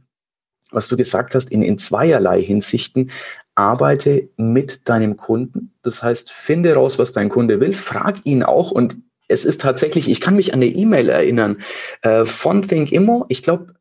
[0.76, 3.10] was du gesagt hast, in, in zweierlei Hinsichten
[3.56, 5.74] arbeite mit deinem Kunden.
[5.82, 10.10] Das heißt, finde raus, was dein Kunde will, frag ihn auch und es ist tatsächlich,
[10.10, 11.58] ich kann mich an eine E-Mail erinnern
[12.02, 13.74] äh, von ThinkImmo, ich glaube,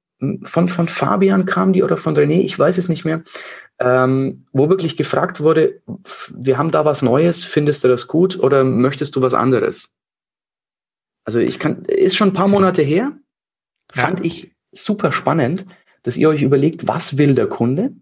[0.43, 3.23] von, von Fabian kam die oder von René, ich weiß es nicht mehr,
[3.79, 5.83] ähm, wo wirklich gefragt wurde,
[6.35, 9.93] wir haben da was Neues, findest du das gut oder möchtest du was anderes?
[11.25, 13.13] Also ich kann, ist schon ein paar Monate her,
[13.93, 14.27] fand ja.
[14.27, 15.67] ich super spannend,
[16.05, 17.93] dass ihr euch überlegt, was will der Kunde?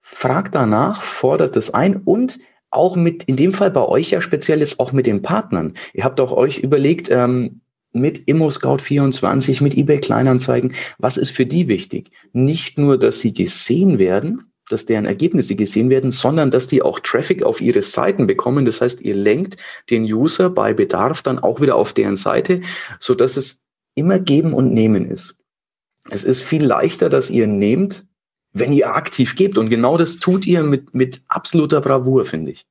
[0.00, 2.38] Fragt danach, fordert es ein und
[2.70, 5.74] auch mit, in dem Fall bei euch ja speziell jetzt auch mit den Partnern.
[5.92, 7.60] Ihr habt auch euch überlegt, ähm,
[7.92, 12.10] mit ImmoScout24, mit eBay Kleinanzeigen, was ist für die wichtig?
[12.32, 17.00] Nicht nur, dass sie gesehen werden, dass deren Ergebnisse gesehen werden, sondern dass die auch
[17.00, 18.64] Traffic auf ihre Seiten bekommen.
[18.64, 19.56] Das heißt, ihr lenkt
[19.90, 22.60] den User bei Bedarf dann auch wieder auf deren Seite,
[23.00, 25.36] so dass es immer geben und nehmen ist.
[26.10, 28.06] Es ist viel leichter, dass ihr nehmt,
[28.52, 29.58] wenn ihr aktiv gebt.
[29.58, 32.66] Und genau das tut ihr mit, mit absoluter Bravour, finde ich.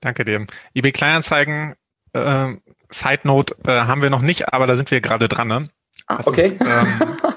[0.00, 0.46] Danke dir.
[0.74, 1.74] eBay Kleinanzeigen,
[2.12, 2.54] äh,
[2.90, 5.48] Side Note äh, haben wir noch nicht, aber da sind wir gerade dran.
[5.48, 5.68] Ne?
[6.06, 6.46] Ah, okay.
[6.46, 7.02] Ist, ähm,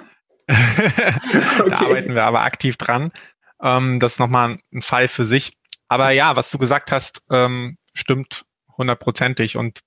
[0.48, 1.70] okay.
[1.70, 3.12] Da arbeiten wir aber aktiv dran.
[3.62, 5.58] Ähm, das ist nochmal ein Fall für sich.
[5.88, 8.46] Aber ja, was du gesagt hast, ähm, stimmt
[8.78, 9.58] hundertprozentig.
[9.58, 9.80] Und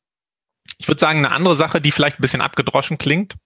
[0.78, 3.36] ich würde sagen, eine andere Sache, die vielleicht ein bisschen abgedroschen klingt,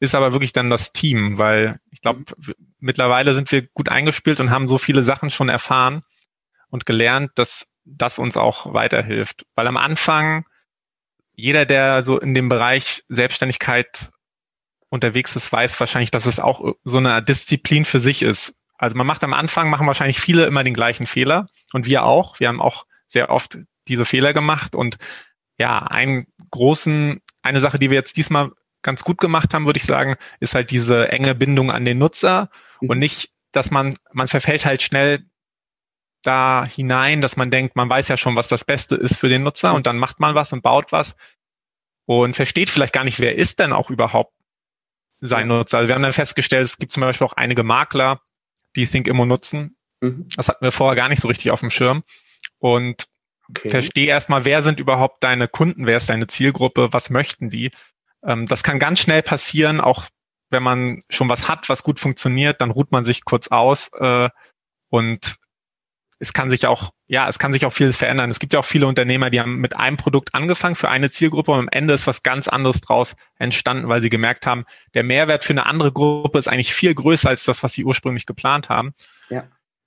[0.00, 2.24] ist aber wirklich dann das Team, weil ich glaube,
[2.78, 6.02] mittlerweile sind wir gut eingespielt und haben so viele Sachen schon erfahren
[6.70, 9.46] und gelernt, dass das uns auch weiterhilft.
[9.54, 10.44] Weil am Anfang
[11.34, 14.10] jeder, der so in dem Bereich Selbstständigkeit
[14.88, 18.54] unterwegs ist, weiß wahrscheinlich, dass es auch so eine Disziplin für sich ist.
[18.76, 22.40] Also man macht am Anfang, machen wahrscheinlich viele immer den gleichen Fehler und wir auch.
[22.40, 23.58] Wir haben auch sehr oft
[23.88, 24.98] diese Fehler gemacht und
[25.58, 29.84] ja, einen großen, eine Sache, die wir jetzt diesmal ganz gut gemacht haben, würde ich
[29.84, 32.90] sagen, ist halt diese enge Bindung an den Nutzer mhm.
[32.90, 35.24] und nicht, dass man, man verfällt halt schnell
[36.22, 39.42] da hinein, dass man denkt, man weiß ja schon, was das Beste ist für den
[39.42, 41.16] Nutzer und dann macht man was und baut was
[42.06, 44.34] und versteht vielleicht gar nicht, wer ist denn auch überhaupt
[45.20, 45.78] sein Nutzer.
[45.78, 48.20] Also wir haben dann festgestellt, es gibt zum Beispiel auch einige Makler,
[48.76, 49.76] die ThinkImmo nutzen.
[50.00, 50.28] Mhm.
[50.36, 52.04] Das hatten wir vorher gar nicht so richtig auf dem Schirm.
[52.58, 53.08] Und
[53.50, 53.70] okay.
[53.70, 57.70] verstehe erstmal, wer sind überhaupt deine Kunden, wer ist deine Zielgruppe, was möchten die
[58.24, 60.06] ähm, das kann ganz schnell passieren, auch
[60.50, 64.28] wenn man schon was hat, was gut funktioniert, dann ruht man sich kurz aus äh,
[64.88, 65.38] und
[66.20, 68.30] es kann sich auch, ja, es kann sich auch vieles verändern.
[68.30, 71.52] Es gibt ja auch viele Unternehmer, die haben mit einem Produkt angefangen für eine Zielgruppe
[71.52, 75.44] und am Ende ist was ganz anderes draus entstanden, weil sie gemerkt haben, der Mehrwert
[75.44, 78.94] für eine andere Gruppe ist eigentlich viel größer als das, was sie ursprünglich geplant haben.
[79.30, 79.44] Ja.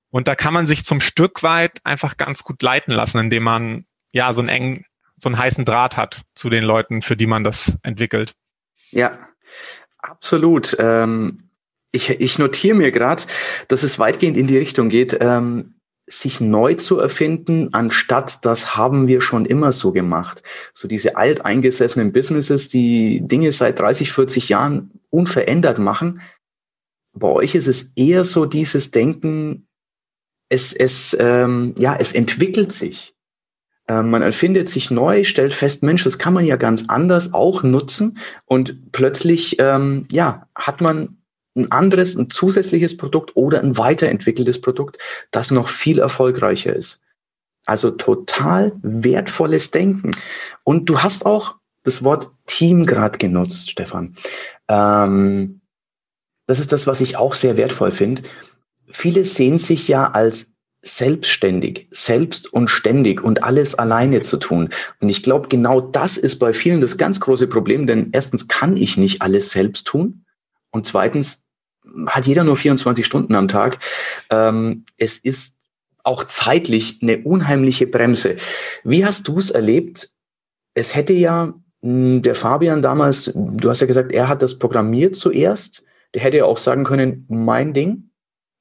[0.10, 3.86] Und da kann man sich zum Stück weit einfach ganz gut leiten lassen, indem man
[4.14, 4.86] ja so einen engen
[5.22, 8.34] so einen heißen Draht hat zu den Leuten, für die man das entwickelt.
[8.92, 9.20] Ja,
[10.00, 10.76] absolut.
[10.80, 11.48] Ähm,
[11.94, 13.24] Ich, ich notiere mir gerade,
[13.68, 15.76] dass es weitgehend in die Richtung geht, ähm,
[16.08, 20.42] sich neu zu erfinden, anstatt das haben wir schon immer so gemacht.
[20.74, 26.22] So diese alteingesessenen Businesses, die Dinge seit 30, 40 Jahren unverändert machen.
[27.14, 29.68] Bei euch ist es eher so dieses Denken,
[30.50, 33.16] es, es, ähm, ja, es entwickelt sich.
[33.88, 37.64] Ähm, man erfindet sich neu, stellt fest, Mensch, das kann man ja ganz anders auch
[37.64, 41.18] nutzen und plötzlich, ähm, ja, hat man
[41.56, 44.98] ein anderes, ein zusätzliches Produkt oder ein weiterentwickeltes Produkt,
[45.32, 47.02] das noch viel erfolgreicher ist.
[47.66, 50.12] Also total wertvolles Denken.
[50.64, 54.16] Und du hast auch das Wort Team gerade genutzt, Stefan.
[54.68, 55.62] Ähm,
[56.48, 58.24] das ist das, was ich auch sehr wertvoll finde.
[58.90, 60.51] Viele sehen sich ja als
[60.82, 64.70] selbstständig, selbst und ständig und alles alleine zu tun.
[65.00, 68.78] Und ich glaube, genau das ist bei vielen das ganz große Problem, denn erstens kann
[68.78, 70.26] ich nicht alles selbst tun.
[70.72, 71.46] Und zweitens
[72.08, 73.80] hat jeder nur 24 Stunden am Tag.
[74.30, 75.58] Ähm, es ist
[76.04, 78.38] auch zeitlich eine unheimliche Bremse.
[78.84, 80.10] Wie hast du es erlebt?
[80.74, 85.16] Es hätte ja hm, der Fabian damals, du hast ja gesagt, er hat das programmiert
[85.16, 85.84] zuerst.
[86.14, 88.11] Der hätte ja auch sagen können, mein Ding.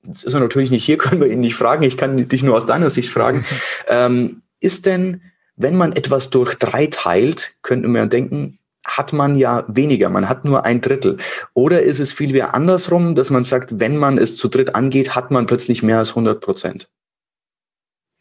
[0.06, 1.82] Jetzt ist er natürlich nicht hier, können wir ihn nicht fragen.
[1.82, 3.44] Ich kann dich nur aus deiner Sicht fragen.
[3.88, 5.22] ähm, ist denn,
[5.56, 10.44] wenn man etwas durch drei teilt, könnte man denken, hat man ja weniger, man hat
[10.44, 11.18] nur ein Drittel.
[11.52, 15.14] Oder ist es viel mehr andersrum, dass man sagt, wenn man es zu dritt angeht,
[15.14, 16.88] hat man plötzlich mehr als 100 Prozent?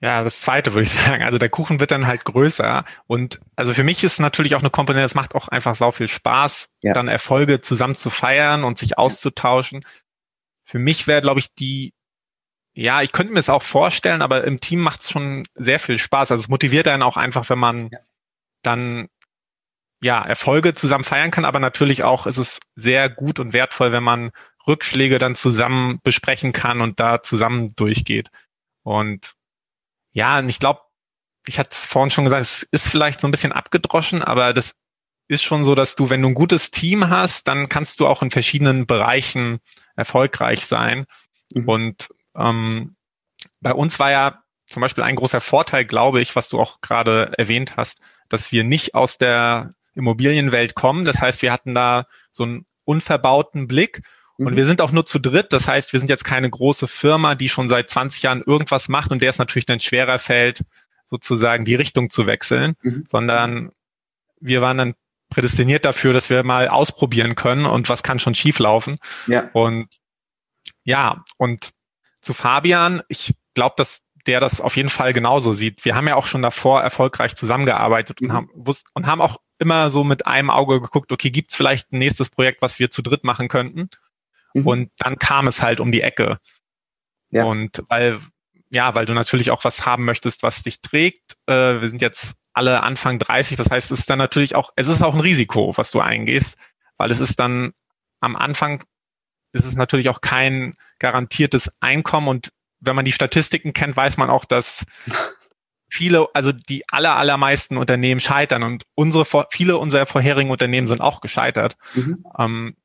[0.02, 1.24] Ja, das zweite würde ich sagen.
[1.24, 2.84] Also der Kuchen wird dann halt größer.
[3.08, 6.08] Und also für mich ist natürlich auch eine Komponente, es macht auch einfach sau viel
[6.08, 6.94] Spaß, ja.
[6.94, 9.82] dann Erfolge zusammen zu feiern und sich auszutauschen.
[10.70, 11.94] Für mich wäre, glaube ich, die,
[12.76, 15.98] ja, ich könnte mir es auch vorstellen, aber im Team macht es schon sehr viel
[15.98, 16.32] Spaß.
[16.32, 17.98] Also es motiviert einen auch einfach, wenn man ja.
[18.62, 19.08] dann
[20.00, 24.04] ja, Erfolge zusammen feiern kann, aber natürlich auch ist es sehr gut und wertvoll, wenn
[24.04, 24.30] man
[24.68, 28.30] Rückschläge dann zusammen besprechen kann und da zusammen durchgeht.
[28.84, 29.34] Und
[30.12, 30.82] ja, und ich glaube,
[31.48, 34.76] ich hatte es vorhin schon gesagt, es ist vielleicht so ein bisschen abgedroschen, aber das
[35.28, 38.22] ist schon so, dass du, wenn du ein gutes Team hast, dann kannst du auch
[38.22, 39.60] in verschiedenen Bereichen
[40.00, 41.06] erfolgreich sein.
[41.54, 41.68] Mhm.
[41.68, 42.96] Und ähm,
[43.62, 47.32] bei uns war ja zum Beispiel ein großer Vorteil, glaube ich, was du auch gerade
[47.38, 51.06] erwähnt hast, dass wir nicht aus der Immobilienwelt kommen.
[51.06, 54.02] Das heißt, wir hatten da so einen unverbauten Blick.
[54.38, 54.56] Und mhm.
[54.56, 55.52] wir sind auch nur zu dritt.
[55.52, 59.12] Das heißt, wir sind jetzt keine große Firma, die schon seit 20 Jahren irgendwas macht
[59.12, 60.64] und der es natürlich dann schwerer fällt,
[61.06, 63.06] sozusagen die Richtung zu wechseln, mhm.
[63.08, 63.72] sondern
[64.40, 64.94] wir waren dann
[65.30, 68.98] prädestiniert dafür, dass wir mal ausprobieren können und was kann schon schieflaufen.
[69.28, 69.50] Ja.
[69.54, 69.88] Und
[70.84, 71.72] ja, und
[72.22, 75.86] zu Fabian, ich glaube, dass der das auf jeden Fall genauso sieht.
[75.86, 78.28] Wir haben ja auch schon davor erfolgreich zusammengearbeitet mhm.
[78.28, 81.92] und haben wusst, und haben auch immer so mit einem Auge geguckt, okay, gibt's vielleicht
[81.92, 83.90] ein nächstes Projekt, was wir zu dritt machen könnten?
[84.54, 84.68] Mhm.
[84.68, 86.40] Und dann kam es halt um die Ecke.
[87.30, 87.44] Ja.
[87.46, 88.20] Und weil,
[88.70, 91.38] ja, weil du natürlich auch was haben möchtest, was dich trägt.
[91.46, 94.88] Äh, wir sind jetzt alle Anfang 30, das heißt, es ist dann natürlich auch, es
[94.88, 96.58] ist auch ein Risiko, was du eingehst,
[96.98, 97.74] weil es ist dann
[98.20, 98.84] am Anfang
[99.52, 104.30] ist es natürlich auch kein garantiertes Einkommen und wenn man die Statistiken kennt, weiß man
[104.30, 104.86] auch, dass
[105.90, 111.22] viele, also die aller, allermeisten Unternehmen scheitern und unsere, viele unserer vorherigen Unternehmen sind auch
[111.22, 111.78] gescheitert.
[111.96, 112.24] Mhm.
[112.38, 112.78] Ähm,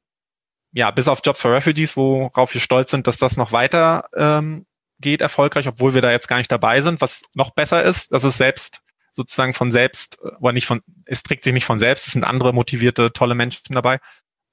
[0.72, 4.66] ja, bis auf Jobs for Refugees, worauf wir stolz sind, dass das noch weiter ähm,
[4.98, 7.00] geht erfolgreich, obwohl wir da jetzt gar nicht dabei sind.
[7.00, 8.80] Was noch besser ist, dass es selbst
[9.14, 12.52] sozusagen von selbst, oder nicht von, es trägt sich nicht von selbst, es sind andere
[12.52, 14.00] motivierte, tolle Menschen dabei.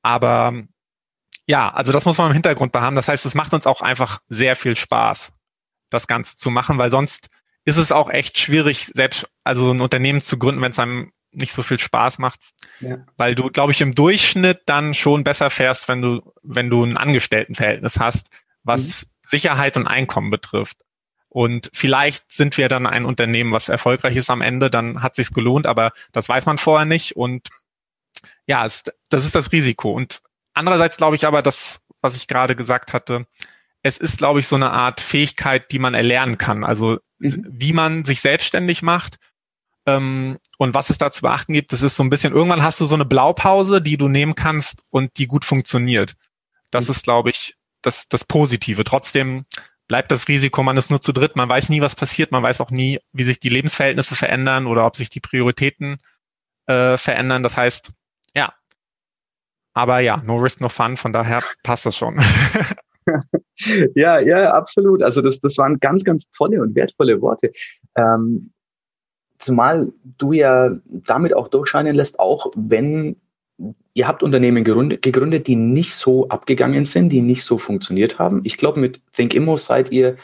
[0.03, 0.53] Aber
[1.47, 2.95] ja, also das muss man im Hintergrund behaben.
[2.95, 5.33] Das heißt, es macht uns auch einfach sehr viel Spaß,
[5.89, 7.29] das Ganze zu machen, weil sonst
[7.65, 11.53] ist es auch echt schwierig, selbst also ein Unternehmen zu gründen, wenn es einem nicht
[11.53, 12.39] so viel Spaß macht.
[12.79, 12.97] Ja.
[13.17, 16.97] Weil du, glaube ich, im Durchschnitt dann schon besser fährst, wenn du, wenn du ein
[16.97, 18.29] Angestelltenverhältnis hast,
[18.63, 19.07] was mhm.
[19.25, 20.77] Sicherheit und Einkommen betrifft.
[21.33, 25.31] Und vielleicht sind wir dann ein Unternehmen, was erfolgreich ist am Ende, dann hat sich's
[25.31, 27.15] gelohnt, aber das weiß man vorher nicht.
[27.15, 27.47] Und
[28.47, 29.93] ja, es, das ist das Risiko.
[29.93, 30.21] Und
[30.53, 33.27] andererseits glaube ich aber, das, was ich gerade gesagt hatte,
[33.81, 36.65] es ist, glaube ich, so eine Art Fähigkeit, die man erlernen kann.
[36.65, 37.45] Also mhm.
[37.49, 39.17] wie man sich selbstständig macht
[39.85, 41.71] ähm, und was es da zu beachten gibt.
[41.71, 44.83] Das ist so ein bisschen, irgendwann hast du so eine Blaupause, die du nehmen kannst
[44.89, 46.15] und die gut funktioniert.
[46.71, 46.91] Das mhm.
[46.91, 48.83] ist, glaube ich, das, das Positive.
[48.83, 49.45] Trotzdem
[49.91, 52.61] bleibt das Risiko, man ist nur zu dritt, man weiß nie, was passiert, man weiß
[52.61, 55.97] auch nie, wie sich die Lebensverhältnisse verändern oder ob sich die Prioritäten
[56.65, 57.43] äh, verändern.
[57.43, 57.91] Das heißt,
[58.33, 58.53] ja.
[59.73, 62.21] Aber ja, no risk, no fun, von daher passt das schon.
[63.95, 65.03] ja, ja, absolut.
[65.03, 67.51] Also das, das waren ganz, ganz tolle und wertvolle Worte.
[67.97, 68.53] Ähm,
[69.39, 73.17] zumal du ja damit auch durchscheinen lässt, auch wenn
[73.93, 78.41] ihr habt Unternehmen gegründet, die nicht so abgegangen sind, die nicht so funktioniert haben.
[78.43, 80.15] Ich glaube, mit ThinkImmo seid ihr,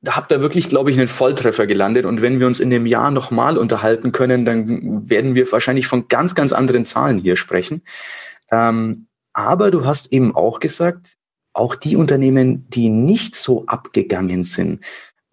[0.00, 2.04] da habt ihr wirklich, glaube ich, einen Volltreffer gelandet.
[2.04, 6.08] Und wenn wir uns in dem Jahr nochmal unterhalten können, dann werden wir wahrscheinlich von
[6.08, 7.82] ganz, ganz anderen Zahlen hier sprechen.
[8.50, 11.16] Ähm, aber du hast eben auch gesagt,
[11.52, 14.84] auch die Unternehmen, die nicht so abgegangen sind,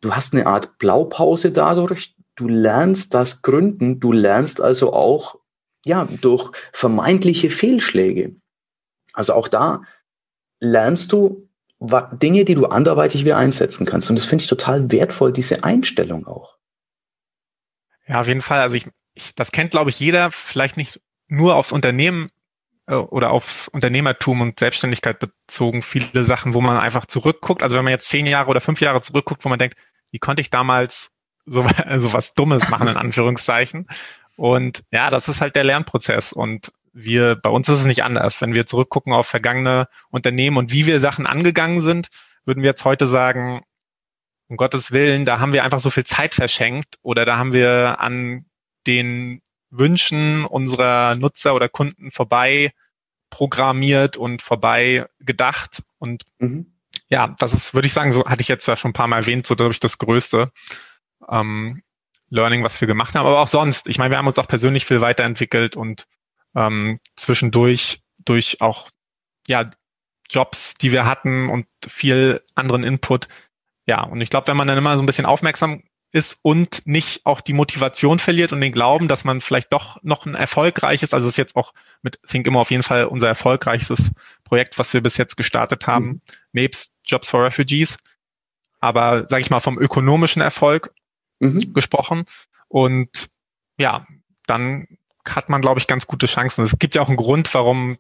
[0.02, 5.38] du hast eine Art Blaupause dadurch, du lernst das Gründen, du lernst also auch
[5.86, 8.36] ja, durch vermeintliche Fehlschläge.
[9.14, 9.84] Also auch da
[10.60, 11.48] lernst du
[11.80, 14.10] Dinge, die du anderweitig wieder einsetzen kannst.
[14.10, 16.58] Und das finde ich total wertvoll, diese Einstellung auch.
[18.08, 18.60] Ja, auf jeden Fall.
[18.60, 22.32] Also ich, ich das kennt, glaube ich, jeder, vielleicht nicht nur aufs Unternehmen
[22.88, 27.62] äh, oder aufs Unternehmertum und Selbstständigkeit bezogen, viele Sachen, wo man einfach zurückguckt.
[27.62, 29.78] Also wenn man jetzt zehn Jahre oder fünf Jahre zurückguckt, wo man denkt,
[30.12, 31.12] wie konnte ich damals
[31.46, 31.62] so,
[31.98, 33.88] so was Dummes machen, in Anführungszeichen.
[34.36, 36.34] Und ja, das ist halt der Lernprozess.
[36.34, 38.42] Und wir, bei uns ist es nicht anders.
[38.42, 42.08] Wenn wir zurückgucken auf vergangene Unternehmen und wie wir Sachen angegangen sind,
[42.46, 43.64] würden wir jetzt heute sagen,
[44.48, 48.00] um Gottes Willen, da haben wir einfach so viel Zeit verschenkt oder da haben wir
[48.00, 48.46] an
[48.88, 52.72] den Wünschen unserer Nutzer oder Kunden vorbei
[53.30, 55.84] programmiert und vorbei gedacht.
[55.98, 56.78] Und mhm.
[57.10, 59.22] ja, das ist, würde ich sagen, so hatte ich jetzt ja schon ein paar Mal
[59.22, 60.52] erwähnt, so glaube ich das Größte.
[61.28, 61.82] Ähm,
[62.30, 63.88] Learning, was wir gemacht haben, aber auch sonst.
[63.88, 66.06] Ich meine, wir haben uns auch persönlich viel weiterentwickelt und
[66.56, 68.90] ähm, zwischendurch durch auch
[69.48, 69.70] ja
[70.30, 73.28] Jobs, die wir hatten und viel anderen Input.
[73.86, 77.26] Ja, und ich glaube, wenn man dann immer so ein bisschen aufmerksam ist und nicht
[77.26, 81.28] auch die Motivation verliert und den Glauben, dass man vielleicht doch noch ein erfolgreiches, also
[81.28, 84.12] ist jetzt auch mit Think immer auf jeden Fall unser erfolgreichstes
[84.46, 86.22] Projekt, was wir bis jetzt gestartet haben, mhm.
[86.54, 87.98] nebst Jobs for Refugees.
[88.80, 90.94] Aber sage ich mal vom ökonomischen Erfolg
[91.40, 91.74] mhm.
[91.74, 92.26] gesprochen.
[92.68, 93.30] Und
[93.78, 94.06] ja,
[94.48, 94.88] dann
[95.28, 96.64] hat man, glaube ich, ganz gute Chancen.
[96.64, 97.98] Es gibt ja auch einen Grund, warum,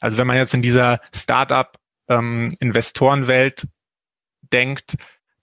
[0.00, 3.70] also wenn man jetzt in dieser Startup-Investorenwelt ähm,
[4.52, 4.96] denkt,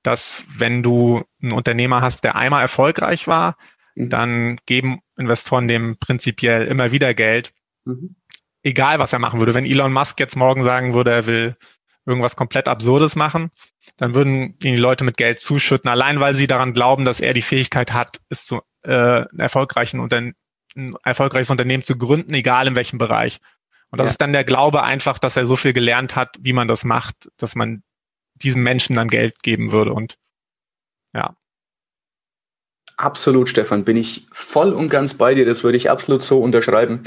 [0.03, 3.57] dass wenn du einen Unternehmer hast, der einmal erfolgreich war,
[3.95, 4.09] mhm.
[4.09, 7.53] dann geben Investoren dem prinzipiell immer wieder Geld.
[7.85, 8.15] Mhm.
[8.61, 9.55] Egal, was er machen würde.
[9.55, 11.57] Wenn Elon Musk jetzt morgen sagen würde, er will
[12.05, 13.51] irgendwas komplett Absurdes machen,
[13.97, 17.33] dann würden ihn die Leute mit Geld zuschütten, allein weil sie daran glauben, dass er
[17.33, 20.33] die Fähigkeit hat, es zu äh, erfolgreichen Unterne
[20.75, 23.39] ein erfolgreiches Unternehmen zu gründen, egal in welchem Bereich.
[23.89, 24.11] Und das ja.
[24.11, 27.29] ist dann der Glaube einfach, dass er so viel gelernt hat, wie man das macht,
[27.37, 27.83] dass man
[28.33, 29.93] diesem Menschen dann Geld geben würde.
[29.93, 30.17] Und
[31.13, 31.35] ja.
[32.97, 35.45] Absolut, Stefan, bin ich voll und ganz bei dir.
[35.45, 37.01] Das würde ich absolut so unterschreiben.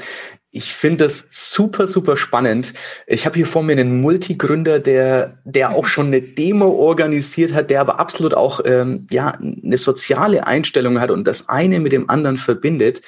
[0.50, 2.74] Ich finde das super, super spannend.
[3.06, 7.70] Ich habe hier vor mir einen Multigründer, der, der auch schon eine Demo organisiert hat,
[7.70, 12.10] der aber absolut auch ähm, ja, eine soziale Einstellung hat und das eine mit dem
[12.10, 13.02] anderen verbindet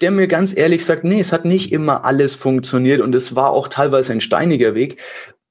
[0.00, 3.50] der mir ganz ehrlich sagt, nee, es hat nicht immer alles funktioniert und es war
[3.50, 5.00] auch teilweise ein steiniger Weg.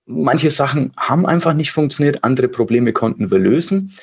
[0.06, 3.96] Manche Sachen haben einfach nicht funktioniert, andere Probleme konnten wir lösen.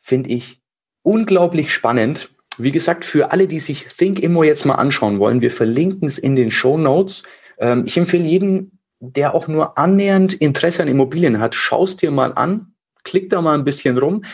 [0.00, 0.60] Finde ich
[1.02, 2.30] unglaublich spannend.
[2.58, 6.18] Wie gesagt, für alle, die sich Think Immo jetzt mal anschauen wollen, wir verlinken es
[6.18, 7.22] in den Show Notes.
[7.58, 12.32] Ähm, ich empfehle jedem, der auch nur annähernd Interesse an Immobilien hat, schaust dir mal
[12.32, 12.72] an,
[13.04, 14.24] klick da mal ein bisschen rum.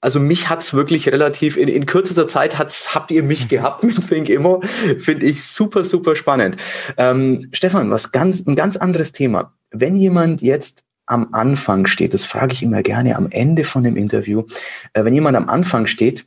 [0.00, 4.06] Also mich hat's wirklich relativ, in, in kürzester Zeit hat's, habt ihr mich gehabt mit
[4.06, 4.60] Think Immo.
[4.98, 6.56] Finde ich super, super spannend.
[6.98, 9.54] Ähm, Stefan, was ganz, ein ganz anderes Thema.
[9.70, 13.96] Wenn jemand jetzt am Anfang steht, das frage ich immer gerne am Ende von dem
[13.96, 14.44] Interview,
[14.92, 16.26] äh, wenn jemand am Anfang steht,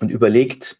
[0.00, 0.78] und überlegt,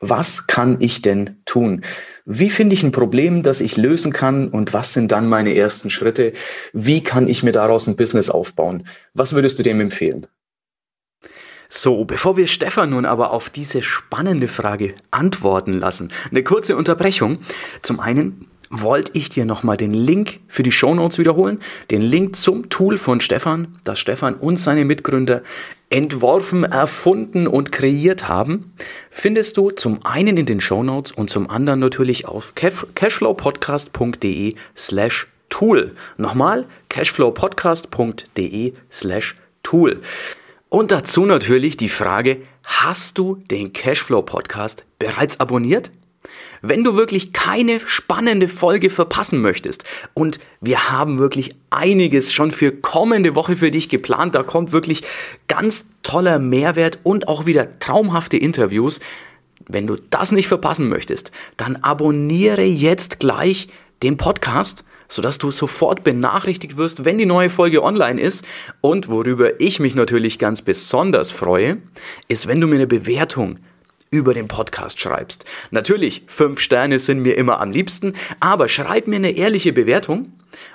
[0.00, 1.82] was kann ich denn tun?
[2.24, 5.90] Wie finde ich ein Problem, das ich lösen kann und was sind dann meine ersten
[5.90, 6.32] Schritte?
[6.72, 8.84] Wie kann ich mir daraus ein Business aufbauen?
[9.12, 10.26] Was würdest du dem empfehlen?
[11.68, 17.38] So, bevor wir Stefan nun aber auf diese spannende Frage antworten lassen, eine kurze Unterbrechung.
[17.82, 21.58] Zum einen wollte ich dir nochmal den Link für die Shownotes wiederholen,
[21.90, 25.42] den Link zum Tool von Stefan, das Stefan und seine Mitgründer
[25.90, 28.72] entworfen, erfunden und kreiert haben,
[29.10, 35.26] findest du zum einen in den Show Notes und zum anderen natürlich auf cashflowpodcast.de slash
[35.48, 35.96] tool.
[36.16, 40.00] Nochmal cashflowpodcast.de slash tool.
[40.68, 45.90] Und dazu natürlich die Frage, hast du den Cashflow Podcast bereits abonniert?
[46.62, 49.84] Wenn du wirklich keine spannende Folge verpassen möchtest
[50.14, 55.02] und wir haben wirklich einiges schon für kommende Woche für dich geplant, da kommt wirklich
[55.48, 59.00] ganz toller Mehrwert und auch wieder traumhafte Interviews.
[59.68, 63.68] Wenn du das nicht verpassen möchtest, dann abonniere jetzt gleich
[64.02, 68.44] den Podcast, sodass du sofort benachrichtigt wirst, wenn die neue Folge online ist.
[68.80, 71.78] Und worüber ich mich natürlich ganz besonders freue,
[72.28, 73.58] ist, wenn du mir eine Bewertung
[74.10, 75.44] über den Podcast schreibst.
[75.70, 80.32] Natürlich, fünf Sterne sind mir immer am liebsten, aber schreib mir eine ehrliche Bewertung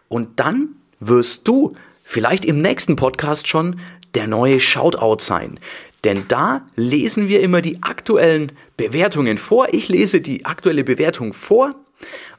[0.07, 0.69] und dann
[0.99, 3.79] wirst du vielleicht im nächsten Podcast schon
[4.13, 5.59] der neue Shoutout sein.
[6.05, 9.73] Denn da lesen wir immer die aktuellen Bewertungen vor.
[9.73, 11.75] Ich lese die aktuelle Bewertung vor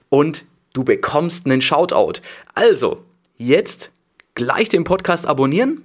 [0.09, 2.20] und du bekommst einen Shoutout.
[2.55, 3.05] Also,
[3.36, 3.90] jetzt
[4.34, 5.82] gleich den Podcast abonnieren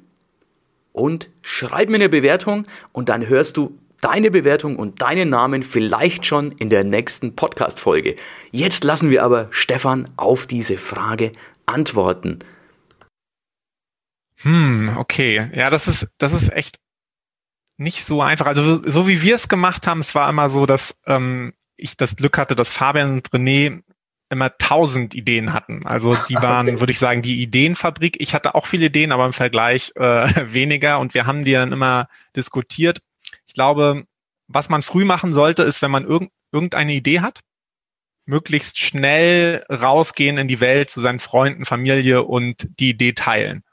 [0.94, 6.26] und schreib mir eine Bewertung und dann hörst du deine Bewertung und deinen Namen vielleicht
[6.26, 8.16] schon in der nächsten Podcast-Folge.
[8.52, 11.32] Jetzt lassen wir aber Stefan auf diese Frage
[11.66, 12.40] antworten.
[14.42, 15.50] Hm, okay.
[15.54, 16.78] Ja, das ist, das ist echt
[17.78, 18.48] nicht so einfach.
[18.48, 22.16] Also so wie wir es gemacht haben, es war immer so, dass ähm, ich das
[22.16, 23.82] Glück hatte, dass Fabian und René
[24.30, 25.86] immer tausend Ideen hatten.
[25.86, 26.80] Also die waren, okay.
[26.80, 28.18] würde ich sagen, die Ideenfabrik.
[28.20, 30.02] Ich hatte auch viele Ideen, aber im Vergleich äh,
[30.54, 33.00] weniger und wir haben die dann immer diskutiert.
[33.52, 34.06] Ich glaube,
[34.48, 37.42] was man früh machen sollte, ist, wenn man irg irgendeine Idee hat,
[38.26, 43.64] möglichst schnell rausgehen in die Welt zu seinen Freunden, Familie und die Idee teilen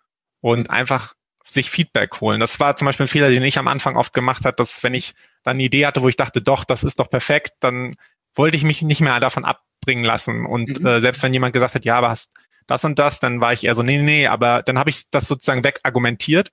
[0.41, 1.14] und einfach
[1.45, 2.41] sich Feedback holen.
[2.41, 4.95] Das war zum Beispiel ein Fehler, den ich am Anfang oft gemacht habe, dass wenn
[4.95, 5.14] ich
[5.45, 7.95] dann eine Idee hatte, wo ich dachte, doch, das ist doch perfekt, dann
[8.35, 10.45] wollte ich mich nicht mehr davon abbringen lassen.
[10.45, 10.87] Und mhm.
[10.87, 12.33] äh, selbst wenn jemand gesagt hat, ja, aber hast
[12.66, 15.29] das und das, dann war ich eher so, nee, nee, aber dann habe ich das
[15.29, 16.51] sozusagen wegargumentiert.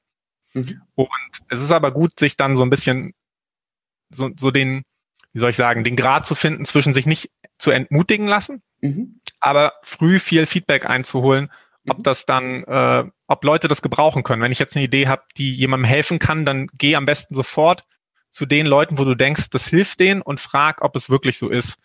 [0.55, 0.81] Mhm.
[0.95, 1.09] Und
[1.49, 3.13] es ist aber gut, sich dann so ein bisschen
[4.09, 4.83] so, so den,
[5.33, 9.19] wie soll ich sagen, den Grad zu finden, zwischen sich nicht zu entmutigen lassen, mhm.
[9.39, 11.51] aber früh viel Feedback einzuholen,
[11.87, 12.03] ob mhm.
[12.03, 14.41] das dann, äh, ob Leute das gebrauchen können.
[14.41, 17.85] Wenn ich jetzt eine Idee habe, die jemandem helfen kann, dann geh am besten sofort
[18.31, 21.49] zu den Leuten, wo du denkst, das hilft denen und frag, ob es wirklich so
[21.49, 21.77] ist.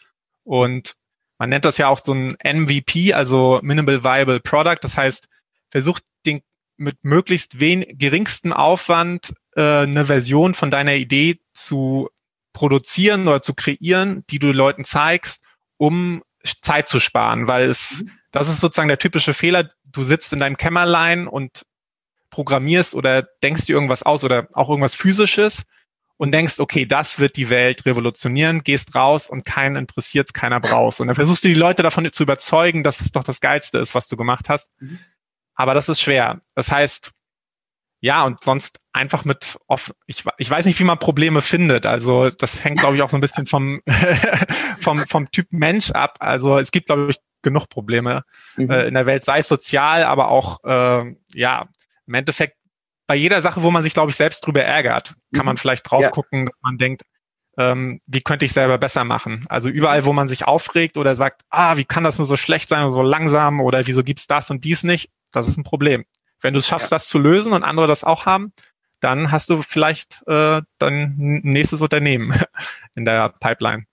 [0.45, 0.97] Und
[1.39, 4.79] man nennt das ja auch so ein MVP, also Minimal Viable Product.
[4.83, 5.29] Das heißt,
[5.71, 6.43] versuch den
[6.81, 12.09] mit möglichst wen geringstem Aufwand äh, eine Version von deiner Idee zu
[12.53, 15.45] produzieren oder zu kreieren, die du Leuten zeigst,
[15.77, 18.11] um Zeit zu sparen, weil es, mhm.
[18.33, 19.71] das ist sozusagen der typische Fehler.
[19.93, 21.67] Du sitzt in deinem Kämmerlein und
[22.31, 25.65] programmierst oder denkst dir irgendwas aus oder auch irgendwas physisches
[26.17, 31.01] und denkst, okay, das wird die Welt revolutionieren, gehst raus und keinen interessiert's, keiner brauchst.
[31.01, 33.95] Und dann versuchst du die Leute davon zu überzeugen, dass es doch das Geilste ist,
[33.95, 34.71] was du gemacht hast.
[34.81, 34.99] Mhm.
[35.61, 36.41] Aber das ist schwer.
[36.55, 37.13] Das heißt,
[38.01, 41.85] ja, und sonst einfach mit off ich, ich weiß nicht, wie man Probleme findet.
[41.85, 43.83] Also das hängt, glaube ich, auch so ein bisschen vom,
[44.81, 46.17] vom, vom Typ Mensch ab.
[46.19, 48.25] Also es gibt, glaube ich, genug Probleme
[48.57, 48.71] mhm.
[48.71, 51.69] äh, in der Welt, sei es sozial, aber auch äh, ja,
[52.07, 52.57] im Endeffekt
[53.07, 55.45] bei jeder Sache, wo man sich, glaube ich, selbst drüber ärgert, kann mhm.
[55.45, 56.11] man vielleicht drauf ja.
[56.11, 57.03] gucken, dass man denkt,
[57.59, 59.45] ähm, wie könnte ich selber besser machen?
[59.51, 62.71] Also überall, wo man sich aufregt oder sagt, ah, wie kann das nur so schlecht
[62.71, 65.11] sein oder so langsam oder wieso gibt's das und dies nicht?
[65.33, 66.05] Das ist ein Problem.
[66.41, 66.97] Wenn du es schaffst, ja.
[66.97, 68.53] das zu lösen und andere das auch haben,
[69.01, 72.35] dann hast du vielleicht äh, dein nächstes Unternehmen
[72.95, 73.85] in der Pipeline.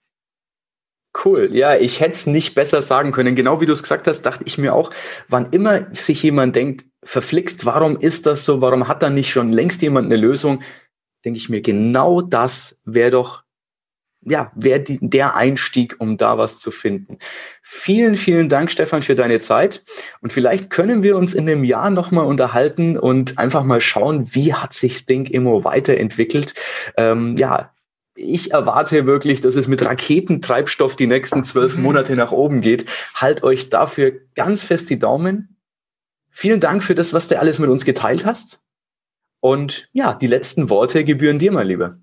[1.24, 3.34] Cool, ja, ich hätte es nicht besser sagen können.
[3.34, 4.92] Genau wie du es gesagt hast, dachte ich mir auch,
[5.28, 9.50] wann immer sich jemand denkt, verflixt, warum ist das so, warum hat da nicht schon
[9.50, 10.62] längst jemand eine Lösung,
[11.24, 13.42] denke ich mir, genau das wäre doch,
[14.22, 17.18] ja, wäre der Einstieg, um da was zu finden.
[17.62, 19.82] Vielen, vielen Dank, Stefan, für deine Zeit.
[20.20, 24.54] Und vielleicht können wir uns in einem Jahr nochmal unterhalten und einfach mal schauen, wie
[24.54, 26.54] hat sich Think Immo weiterentwickelt.
[26.96, 27.72] Ähm, ja,
[28.14, 31.84] ich erwarte wirklich, dass es mit Raketentreibstoff die nächsten zwölf mhm.
[31.84, 32.86] Monate nach oben geht.
[33.14, 35.56] Halt euch dafür ganz fest die Daumen.
[36.30, 38.60] Vielen Dank für das, was du alles mit uns geteilt hast.
[39.40, 41.96] Und ja, die letzten Worte gebühren dir, mein Lieber.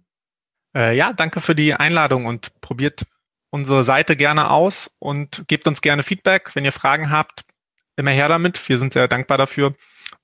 [0.75, 3.03] Äh, ja, danke für die Einladung und probiert
[3.49, 6.51] unsere Seite gerne aus und gebt uns gerne Feedback.
[6.53, 7.45] Wenn ihr Fragen habt,
[7.95, 8.67] immer her damit.
[8.67, 9.73] Wir sind sehr dankbar dafür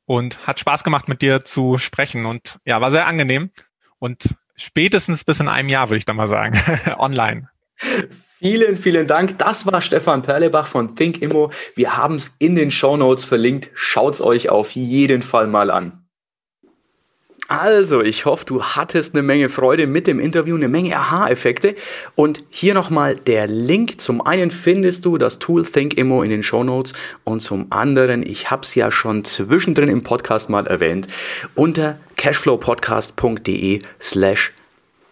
[0.05, 3.51] und hat Spaß gemacht, mit dir zu sprechen und ja, war sehr angenehm.
[3.99, 6.59] Und spätestens bis in einem Jahr, würde ich da mal sagen,
[6.97, 7.49] online.
[8.39, 9.37] Vielen, vielen Dank.
[9.37, 11.51] Das war Stefan Perlebach von Think Immo.
[11.75, 13.69] Wir haben es in den Show Notes verlinkt.
[13.73, 16.00] Schaut es euch auf jeden Fall mal an.
[17.51, 21.75] Also, ich hoffe, du hattest eine Menge Freude mit dem Interview, eine Menge Aha-Effekte.
[22.15, 23.99] Und hier nochmal der Link.
[23.99, 26.93] Zum einen findest du das Tool ThinkImmo in den Show Notes
[27.25, 31.09] und zum anderen, ich habe es ja schon zwischendrin im Podcast mal erwähnt,
[31.53, 34.53] unter cashflowpodcast.de slash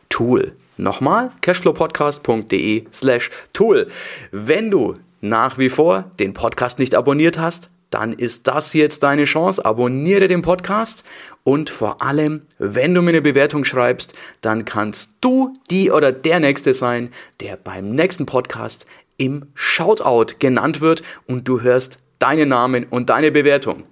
[0.07, 0.53] Tool.
[0.77, 3.89] Nochmal, cashflowpodcast.de slash Tool.
[4.31, 9.25] Wenn du nach wie vor den Podcast nicht abonniert hast, dann ist das jetzt deine
[9.25, 9.63] Chance.
[9.65, 11.03] Abonniere den Podcast
[11.43, 16.39] und vor allem, wenn du mir eine Bewertung schreibst, dann kannst du die oder der
[16.39, 17.11] Nächste sein,
[17.41, 18.85] der beim nächsten Podcast
[19.17, 23.83] im Shoutout genannt wird und du hörst deinen Namen und deine Bewertung.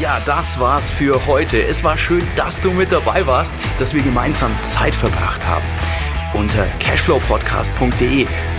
[0.00, 1.60] Ja, das war's für heute.
[1.60, 5.64] Es war schön, dass du mit dabei warst, dass wir gemeinsam Zeit verbracht haben.
[6.34, 8.26] Unter cashflowpodcast.de